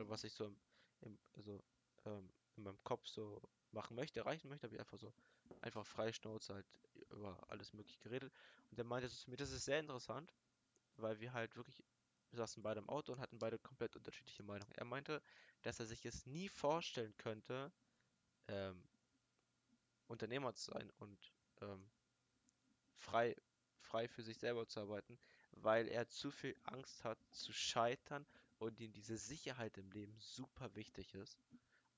[0.00, 0.56] Oder was ich so im,
[1.02, 1.62] im, also,
[2.06, 4.66] ähm, in meinem Kopf so machen möchte, erreichen möchte.
[4.66, 5.12] Habe ich einfach so
[5.60, 6.66] einfach frei Schnauze halt
[7.10, 8.32] über alles mögliche geredet.
[8.70, 10.32] Und der meinte so zu mir, das ist sehr interessant,
[10.96, 11.84] weil wir halt wirklich,
[12.30, 14.72] wir saßen beide im Auto und hatten beide komplett unterschiedliche Meinungen.
[14.72, 15.22] Er meinte,
[15.62, 17.70] dass er sich es nie vorstellen könnte,
[18.48, 18.82] ähm,
[20.06, 21.90] Unternehmer zu sein und ähm,
[22.96, 23.36] frei,
[23.80, 25.18] frei für sich selber zu arbeiten,
[25.52, 28.26] weil er zu viel Angst hat zu scheitern
[28.60, 31.38] und ihm diese Sicherheit im Leben super wichtig ist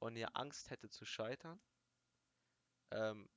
[0.00, 1.60] und er Angst hätte zu scheitern,
[2.92, 3.28] ähm,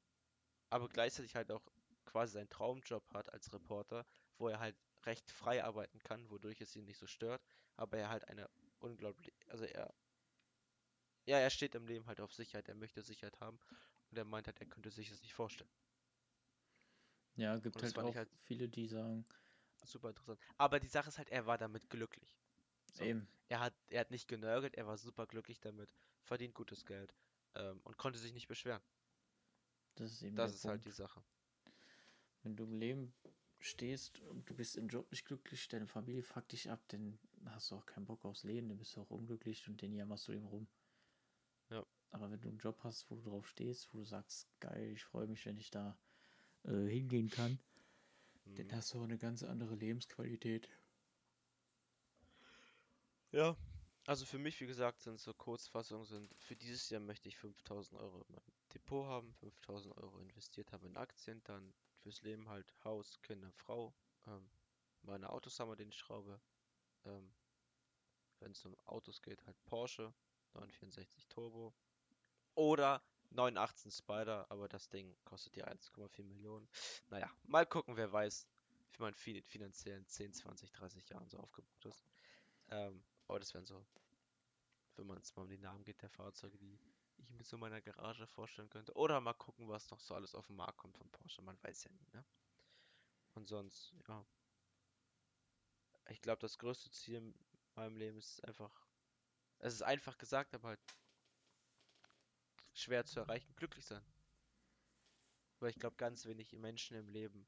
[0.72, 1.64] aber gleichzeitig halt auch
[2.06, 4.06] quasi seinen Traumjob hat als Reporter,
[4.40, 7.44] wo er halt recht frei arbeiten kann, wodurch es ihn nicht so stört,
[7.78, 8.50] aber er halt eine
[8.80, 9.94] unglaublich, also er,
[11.26, 13.60] ja, er steht im Leben halt auf Sicherheit, er möchte Sicherheit haben
[14.12, 15.70] und er meint halt, er könnte sich das nicht vorstellen.
[17.38, 19.26] Ja, gibt halt auch halt viele, die sagen,
[19.86, 20.38] super interessant.
[20.58, 22.38] Aber die Sache ist halt, er war damit glücklich.
[22.98, 23.06] So.
[23.06, 25.94] eben, Er hat, er hat nicht genörgelt, er war super glücklich damit,
[26.24, 27.14] verdient gutes Geld
[27.56, 28.82] ähm, und konnte sich nicht beschweren.
[29.96, 30.86] das ist eben Das ist halt Punkt.
[30.86, 31.24] die Sache.
[32.44, 33.14] Wenn du im Leben
[33.60, 37.72] stehst und du bist im Job nicht glücklich, deine Familie fuckt dich ab, dann hast
[37.72, 40.32] du auch keinen Bock aufs Leben, dann bist du auch unglücklich und den jammerst du
[40.32, 40.68] ihm rum.
[41.70, 41.86] Ja.
[42.10, 45.04] Aber wenn du einen Job hast, wo du drauf stehst, wo du sagst, geil, ich
[45.04, 46.00] freue mich, wenn ich da
[46.64, 47.60] äh, hingehen kann,
[48.56, 48.72] dann Mhm.
[48.72, 50.70] hast du auch eine ganz andere Lebensqualität.
[53.36, 53.58] Ja,
[54.06, 58.00] also für mich, wie gesagt, sind so Kurzfassungen sind, für dieses Jahr möchte ich 5000
[58.00, 62.74] Euro in meinem Depot haben, 5000 Euro investiert haben in Aktien, dann fürs Leben halt
[62.86, 63.94] Haus, Kinder, Frau,
[64.26, 64.50] ähm,
[65.02, 66.40] meine Autos haben wir, den schraube,
[67.04, 67.36] ähm,
[68.40, 70.14] wenn es um Autos geht, halt Porsche
[70.54, 71.74] 964 Turbo
[72.54, 76.70] oder 918 Spider, aber das Ding kostet ja 1,4 Millionen.
[77.10, 78.48] Naja, mal gucken, wer weiß,
[78.94, 82.06] wie man fi- finanziell in 10, 20, 30 Jahren so aufgebaut ist.
[82.70, 83.86] Ähm, aber das wären so,
[84.96, 86.80] wenn man es mal um die Namen geht, der Fahrzeuge, die
[87.18, 88.94] ich mir so in meiner Garage vorstellen könnte.
[88.94, 91.42] Oder mal gucken, was noch so alles auf den Markt kommt von Porsche.
[91.42, 92.26] Man weiß ja nie, ne?
[93.34, 94.26] Und sonst, ja.
[96.10, 97.36] Ich glaube, das größte Ziel in
[97.76, 98.72] meinem Leben ist einfach.
[99.60, 100.80] Es ist einfach gesagt, aber halt
[102.74, 104.04] schwer zu erreichen, glücklich sein.
[105.60, 107.48] Weil ich glaube, ganz wenig Menschen im Leben,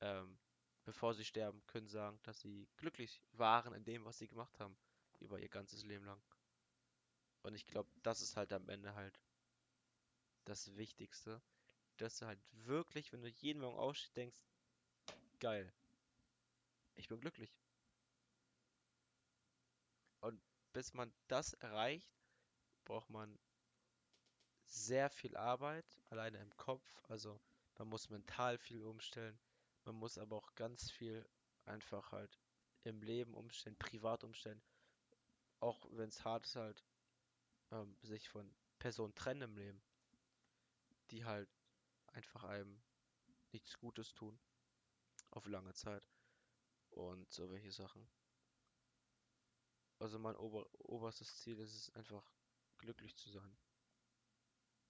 [0.00, 0.38] ähm,
[0.84, 4.76] bevor sie sterben, können sagen, dass sie glücklich waren in dem, was sie gemacht haben,
[5.20, 6.20] über ihr ganzes Leben lang.
[7.42, 9.20] Und ich glaube, das ist halt am Ende halt
[10.44, 11.42] das Wichtigste,
[11.98, 14.40] dass du halt wirklich, wenn du jeden Morgen aufstehst, denkst,
[15.40, 15.72] geil,
[16.96, 17.54] ich bin glücklich.
[20.20, 20.40] Und
[20.72, 22.10] bis man das erreicht,
[22.84, 23.38] braucht man
[24.66, 26.84] sehr viel Arbeit, alleine im Kopf.
[27.08, 27.40] Also
[27.78, 29.38] man muss mental viel umstellen.
[29.84, 31.28] Man muss aber auch ganz viel
[31.66, 32.38] einfach halt
[32.84, 34.62] im Leben umstellen, privat umstellen.
[35.60, 36.84] Auch wenn es hart ist, halt
[37.70, 39.82] ähm, sich von Personen trennen im Leben,
[41.10, 41.48] die halt
[42.08, 42.82] einfach einem
[43.52, 44.38] nichts Gutes tun.
[45.30, 46.08] Auf lange Zeit.
[46.90, 48.08] Und so welche Sachen.
[49.98, 52.24] Also mein ober oberstes Ziel ist es einfach
[52.78, 53.56] glücklich zu sein.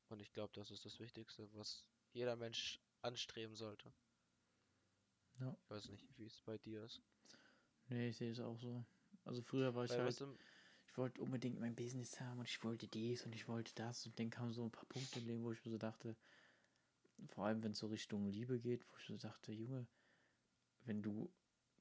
[0.08, 3.92] Und ich glaube, das ist das Wichtigste, was jeder Mensch anstreben sollte.
[5.40, 5.56] Ja.
[5.62, 7.02] Ich weiß nicht, wie es bei dir ist.
[7.88, 8.84] Nee, ich sehe es auch so.
[9.24, 10.38] Also früher war ich Weil, halt, weißt du,
[10.94, 14.16] ich wollte unbedingt mein Business haben und ich wollte dies und ich wollte das und
[14.16, 16.14] dann kamen so ein paar Punkte im Leben, wo ich mir so dachte,
[17.26, 19.88] vor allem wenn es so Richtung Liebe geht, wo ich so dachte, Junge,
[20.84, 21.28] wenn du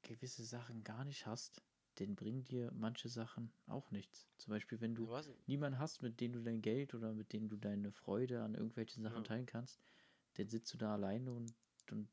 [0.02, 1.62] gewisse Sachen gar nicht hast,
[2.00, 4.28] dann bringen dir manche Sachen auch nichts.
[4.40, 7.50] Zum Beispiel, wenn du was, niemanden hast, mit dem du dein Geld oder mit dem
[7.50, 9.24] du deine Freude an irgendwelchen Sachen Ja.
[9.24, 9.80] teilen kannst,
[10.38, 11.54] dann sitzt du da alleine und,
[11.92, 12.08] und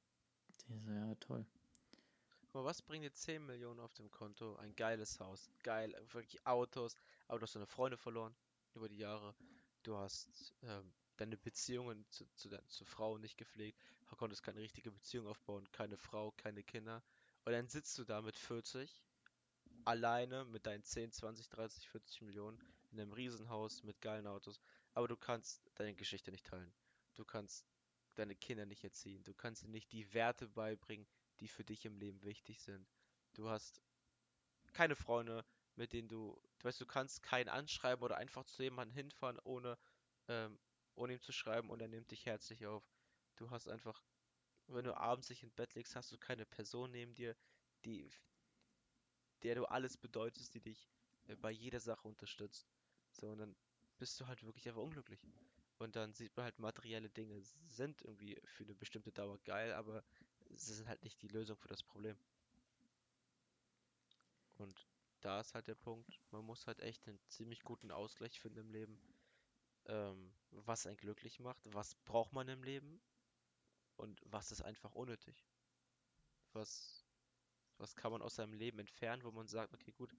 [0.86, 1.46] ja, toll.
[2.52, 4.56] Aber was bringt dir 10 Millionen auf dem Konto?
[4.56, 6.96] Ein geiles Haus, geil, wirklich Autos,
[7.28, 8.34] aber du hast deine Freunde verloren
[8.74, 9.34] über die Jahre.
[9.82, 13.80] Du hast ähm, deine Beziehungen zu, zu, deiner, zu Frau nicht gepflegt,
[14.16, 17.02] konntest keine richtige Beziehung aufbauen, keine Frau, keine Kinder.
[17.44, 19.02] Und dann sitzt du da mit 40,
[19.84, 22.58] alleine mit deinen 10, 20, 30, 40 Millionen
[22.90, 24.60] in einem Riesenhaus mit geilen Autos.
[24.92, 26.72] Aber du kannst deine Geschichte nicht teilen.
[27.14, 27.64] Du kannst
[28.16, 29.24] deine Kinder nicht erziehen.
[29.24, 31.06] Du kannst ihnen nicht die Werte beibringen,
[31.40, 32.86] die für dich im Leben wichtig sind.
[33.34, 33.82] Du hast
[34.72, 35.44] keine Freunde,
[35.76, 39.78] mit denen du, du weißt, du kannst keinen anschreiben oder einfach zu jemandem hinfahren, ohne,
[40.28, 40.58] ähm,
[40.94, 42.84] ohne ihm zu schreiben und er nimmt dich herzlich auf.
[43.36, 44.02] Du hast einfach,
[44.66, 47.36] wenn du abends dich ins Bett legst, hast du keine Person neben dir,
[47.84, 48.10] die,
[49.42, 50.90] der du alles bedeutest, die dich
[51.26, 52.68] äh, bei jeder Sache unterstützt.
[53.12, 53.56] So, und dann
[53.98, 55.20] bist du halt wirklich einfach unglücklich.
[55.78, 60.04] Und dann sieht man halt, materielle Dinge sind irgendwie für eine bestimmte Dauer geil, aber
[60.54, 62.16] sie sind halt nicht die Lösung für das Problem.
[64.56, 64.86] Und
[65.20, 68.70] da ist halt der Punkt, man muss halt echt einen ziemlich guten Ausgleich finden im
[68.70, 69.00] Leben,
[69.86, 73.00] ähm, was einen glücklich macht, was braucht man im Leben
[73.96, 75.46] und was ist einfach unnötig.
[76.52, 77.04] Was,
[77.78, 80.14] was kann man aus seinem Leben entfernen, wo man sagt, okay, gut,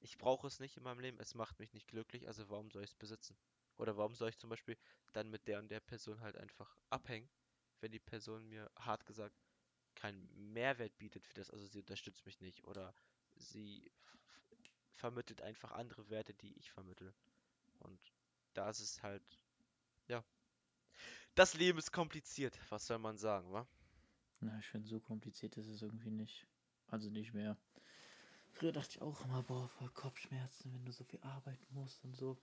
[0.00, 2.84] ich brauche es nicht in meinem Leben, es macht mich nicht glücklich, also warum soll
[2.84, 3.36] ich es besitzen?
[3.76, 4.76] Oder warum soll ich zum Beispiel
[5.12, 7.28] dann mit der und der Person halt einfach abhängen,
[7.80, 9.36] wenn die Person mir hart gesagt
[9.98, 12.94] keinen Mehrwert bietet für das, also sie unterstützt mich nicht oder
[13.36, 13.90] sie
[14.94, 17.12] vermittelt einfach andere Werte, die ich vermittel.
[17.80, 17.98] Und
[18.54, 19.22] da ist es halt,
[20.06, 20.24] ja.
[21.34, 23.66] Das Leben ist kompliziert, was soll man sagen, wa?
[24.40, 26.46] Na, ich finde, so kompliziert ist es irgendwie nicht.
[26.88, 27.56] Also nicht mehr.
[28.52, 32.16] Früher dachte ich auch immer, boah, voll Kopfschmerzen, wenn du so viel arbeiten musst und
[32.16, 32.36] so.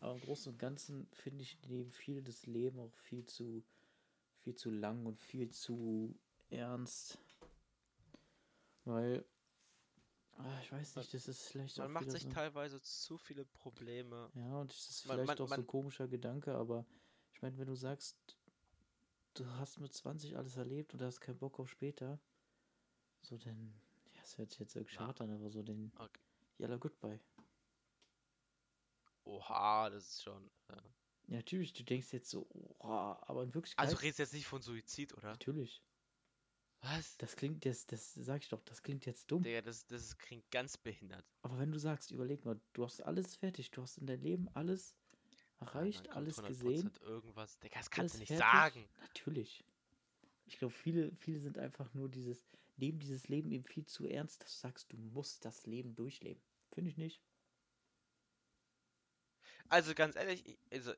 [0.00, 3.62] Aber im Großen und Ganzen finde ich neben viel das Leben auch viel zu,
[4.38, 6.18] viel zu lang und viel zu
[6.52, 7.18] ernst.
[8.84, 9.24] Weil,
[10.38, 13.44] ah, ich weiß nicht, das ist vielleicht Man auch macht sich so, teilweise zu viele
[13.44, 14.30] Probleme.
[14.34, 16.84] Ja, und das ist Man- vielleicht man- auch so ein man- komischer Gedanke, aber
[17.32, 18.36] ich meine, wenn du sagst,
[19.34, 22.18] du hast mit 20 alles erlebt und hast keinen Bock auf später,
[23.22, 23.72] so denn,
[24.14, 26.20] ja, es hört sich jetzt irgendwie schade an, aber so den Okay.
[26.58, 27.20] Yalla Goodbye.
[29.24, 30.50] Oha, das ist schon.
[30.68, 30.76] Äh,
[31.28, 32.46] Ja, natürlich, du denkst jetzt so,
[32.80, 35.30] oha, aber in Wirklichkeit, also du redest jetzt nicht von Suizid, oder?
[35.30, 35.80] natürlich.
[36.82, 37.16] Was?
[37.18, 39.42] Das klingt jetzt, das sag ich doch, das klingt jetzt dumm.
[39.42, 41.24] Digga, das, das klingt ganz behindert.
[41.42, 44.48] Aber wenn du sagst, überleg mal, du hast alles fertig, du hast in deinem Leben
[44.54, 44.96] alles
[45.60, 47.58] Ja, erreicht, kommt alles 100% gesehen, Irgendwas.
[47.60, 48.36] Digga, das kannst du nicht fertig.
[48.36, 48.88] sagen.
[49.00, 49.64] Natürlich.
[50.46, 54.42] Ich glaube, viele, viele sind einfach nur dieses, nehmen dieses Leben eben viel zu ernst,
[54.42, 56.42] dass du sagst, du musst das Leben durchleben.
[56.72, 57.22] Finde ich nicht.
[59.68, 60.92] Also ganz ehrlich, ich, also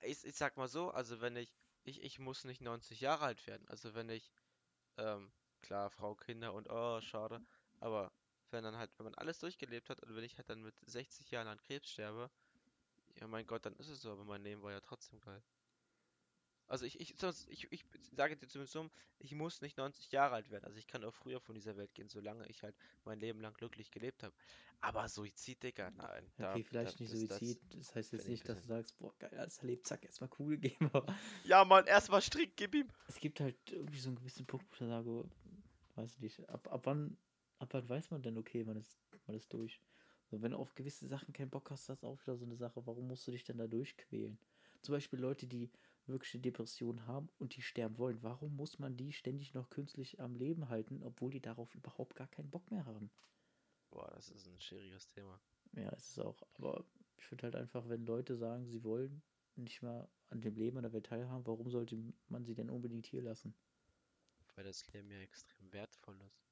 [0.00, 1.52] ich, ich sag mal so, also wenn ich,
[1.84, 3.66] ich, ich muss nicht 90 Jahre alt werden.
[3.68, 4.30] Also wenn ich,
[4.98, 5.32] ähm,
[5.62, 7.40] klar, Frau, Kinder und oh, schade,
[7.80, 8.12] aber
[8.50, 11.30] wenn dann halt, wenn man alles durchgelebt hat und wenn ich halt dann mit 60
[11.30, 12.30] Jahren an Krebs sterbe,
[13.16, 15.42] ja mein Gott, dann ist es so, aber mein Leben war ja trotzdem geil.
[16.68, 17.14] Also ich, ich,
[17.48, 18.88] ich, ich sage dir zumindest so,
[19.18, 20.64] ich muss nicht 90 Jahre alt werden.
[20.64, 23.54] Also ich kann auch früher von dieser Welt gehen, solange ich halt mein Leben lang
[23.54, 24.34] glücklich gelebt habe.
[24.80, 26.30] Aber Suizid, Digga, nein.
[26.36, 27.60] da- Okay, vielleicht da- nicht das- das- Suizid.
[27.74, 30.28] Das, heißt find jetzt ich nicht, dass du sagst, boah, geil, alles erlebt, zack, erstmal
[30.28, 30.90] Kugel geben.
[31.44, 32.88] Ja, Mann, erstmal Strick, gib ihm.
[33.08, 35.24] es gibt halt irgendwie so einen gewissen Punkt, wo ich sage,
[35.96, 37.16] weiß ich nicht, ab, ab wann,
[37.58, 39.80] ab wann weiß man denn, okay, man ist, man ist durch.
[40.30, 42.56] So, wenn du auf gewisse Sachen keinen Bock hast, das ist auch wieder so eine
[42.56, 44.38] Sache, warum musst du dich denn da durchquälen?
[44.82, 45.70] Zum Beispiel Leute, die
[46.08, 48.22] wirklich eine Depression haben und die sterben wollen.
[48.22, 52.28] Warum muss man die ständig noch künstlich am Leben halten, obwohl die darauf überhaupt gar
[52.28, 53.10] keinen Bock mehr haben?
[53.90, 55.40] Boah, das ist ein schwieriges Thema.
[55.72, 56.42] Ja, es ist auch.
[56.54, 56.84] Aber
[57.16, 59.22] ich finde halt einfach, wenn Leute sagen, sie wollen
[59.56, 61.96] nicht mehr an dem Leben an der Welt teilhaben, warum sollte
[62.28, 63.54] man sie denn unbedingt hier lassen?
[64.54, 66.47] Weil das Leben ja extrem wertvoll ist.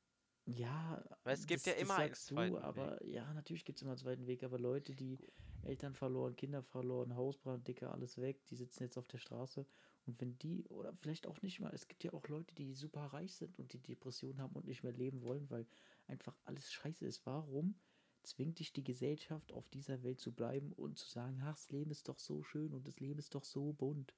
[0.47, 3.93] Ja, Weil es gibt ja immer einen zweiten du, aber ja, natürlich gibt es immer
[3.93, 5.19] einen zweiten Weg, aber Leute, die
[5.63, 9.67] Eltern verloren, Kinder verloren, Hausbrand, Dicker, alles weg, die sitzen jetzt auf der Straße
[10.07, 13.07] und wenn die, oder vielleicht auch nicht mal, es gibt ja auch Leute, die super
[13.07, 15.67] reich sind und die Depressionen haben und nicht mehr leben wollen, weil
[16.07, 17.27] einfach alles scheiße ist.
[17.27, 17.75] Warum
[18.23, 21.91] zwingt dich die Gesellschaft auf dieser Welt zu bleiben und zu sagen, ach, das Leben
[21.91, 24.15] ist doch so schön und das Leben ist doch so bunt,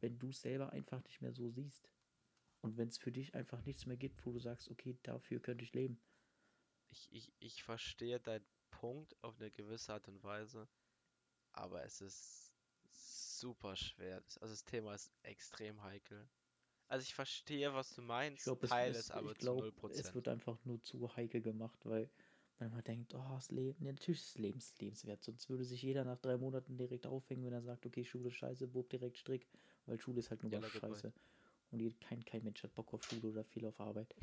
[0.00, 1.90] wenn du es selber einfach nicht mehr so siehst?
[2.66, 5.62] Und wenn es für dich einfach nichts mehr gibt, wo du sagst, okay, dafür könnte
[5.62, 6.00] ich leben.
[6.88, 10.66] Ich, ich, ich verstehe deinen Punkt auf eine gewisse Art und Weise,
[11.52, 12.52] aber es ist
[12.90, 14.16] super schwer.
[14.16, 16.28] Also das Thema ist extrem heikel.
[16.88, 19.44] Also ich verstehe, was du Ich meinst, glaube, es, teile es, es aber ich zu
[19.44, 19.90] glaub, 0%.
[19.92, 22.10] es wird einfach nur zu heikel gemacht, weil
[22.58, 25.22] man immer denkt, oh, das Leben, ja, natürlich ist das Lebens lebenswert.
[25.22, 28.34] Sonst würde sich jeder nach drei Monaten direkt aufhängen, wenn er sagt, okay, Schule ist
[28.34, 29.46] scheiße, Bob direkt Strick,
[29.86, 31.04] weil Schule ist halt nur was goodbye.
[31.04, 31.12] scheiße.
[31.76, 34.14] Und je- kein, kein Mensch hat Bock auf Schule oder viel auf Arbeit.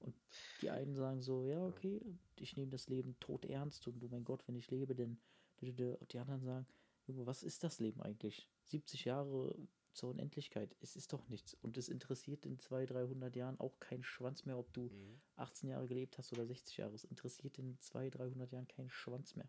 [0.00, 0.14] Und
[0.60, 2.00] die einen sagen so, ja, okay,
[2.36, 5.18] ich nehme das Leben tot ernst und oh mein Gott, wenn ich lebe, dann
[5.60, 6.66] und die anderen sagen,
[7.06, 8.48] was ist das Leben eigentlich?
[8.64, 9.54] 70 Jahre
[9.92, 10.74] zur Unendlichkeit.
[10.80, 11.54] Es ist doch nichts.
[11.54, 15.20] Und es interessiert in 200, 300 Jahren auch keinen Schwanz mehr, ob du Mhm.
[15.36, 16.94] 18 Jahre gelebt hast oder 60 Jahre.
[16.94, 19.48] Es interessiert in 200, 300 Jahren keinen Schwanz mehr.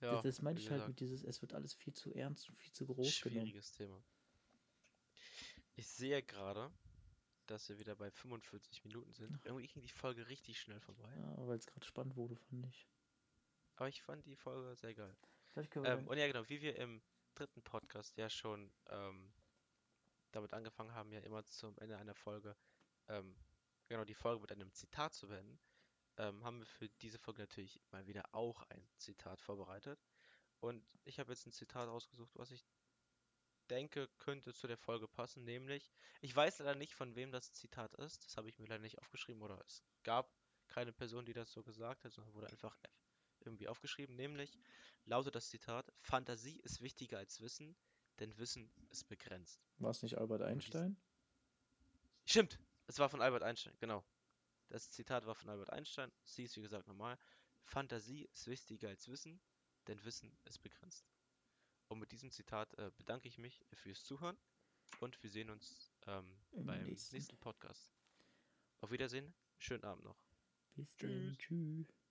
[0.00, 2.48] Ja, das, das meine ich halt gesagt, mit dieses, es wird alles viel zu ernst
[2.48, 3.46] und viel zu groß genommen.
[3.46, 4.02] schwieriges Thema.
[5.74, 6.70] Ich sehe gerade,
[7.46, 9.44] dass wir wieder bei 45 Minuten sind.
[9.44, 11.12] Irgendwie ging die Folge richtig schnell vorbei.
[11.16, 12.86] Ja, weil es gerade spannend wurde, fand ich.
[13.76, 15.16] Aber ich fand die Folge sehr geil.
[15.56, 17.02] Ähm, und ja, genau, wie wir im
[17.34, 19.32] dritten Podcast ja schon ähm,
[20.30, 22.56] damit angefangen haben, ja immer zum Ende einer Folge,
[23.08, 23.36] ähm,
[23.88, 25.58] genau, die Folge mit einem Zitat zu beenden,
[26.16, 29.98] ähm, haben wir für diese Folge natürlich mal wieder auch ein Zitat vorbereitet.
[30.60, 32.64] Und ich habe jetzt ein Zitat ausgesucht, was ich
[33.70, 37.94] denke, könnte zu der Folge passen, nämlich, ich weiß leider nicht, von wem das Zitat
[37.94, 40.32] ist, das habe ich mir leider nicht aufgeschrieben, oder es gab
[40.68, 42.76] keine Person, die das so gesagt hat, sondern wurde einfach
[43.40, 44.58] irgendwie aufgeschrieben, nämlich
[45.04, 47.76] lautet das Zitat, Fantasie ist wichtiger als Wissen,
[48.20, 49.60] denn Wissen ist begrenzt.
[49.78, 50.96] War es nicht Albert Einstein?
[52.24, 54.04] Stimmt, es war von Albert Einstein, genau.
[54.68, 57.18] Das Zitat war von Albert Einstein, sie ist wie gesagt normal.
[57.64, 59.40] Fantasie ist wichtiger als Wissen,
[59.86, 61.06] denn Wissen ist begrenzt.
[61.92, 64.38] Und mit diesem Zitat äh, bedanke ich mich fürs Zuhören
[65.00, 67.14] und wir sehen uns ähm, Im beim nächsten.
[67.14, 67.92] nächsten Podcast.
[68.80, 70.16] Auf Wiedersehen, schönen Abend noch.
[70.74, 71.36] Bis dann.
[71.36, 72.01] Tschüss.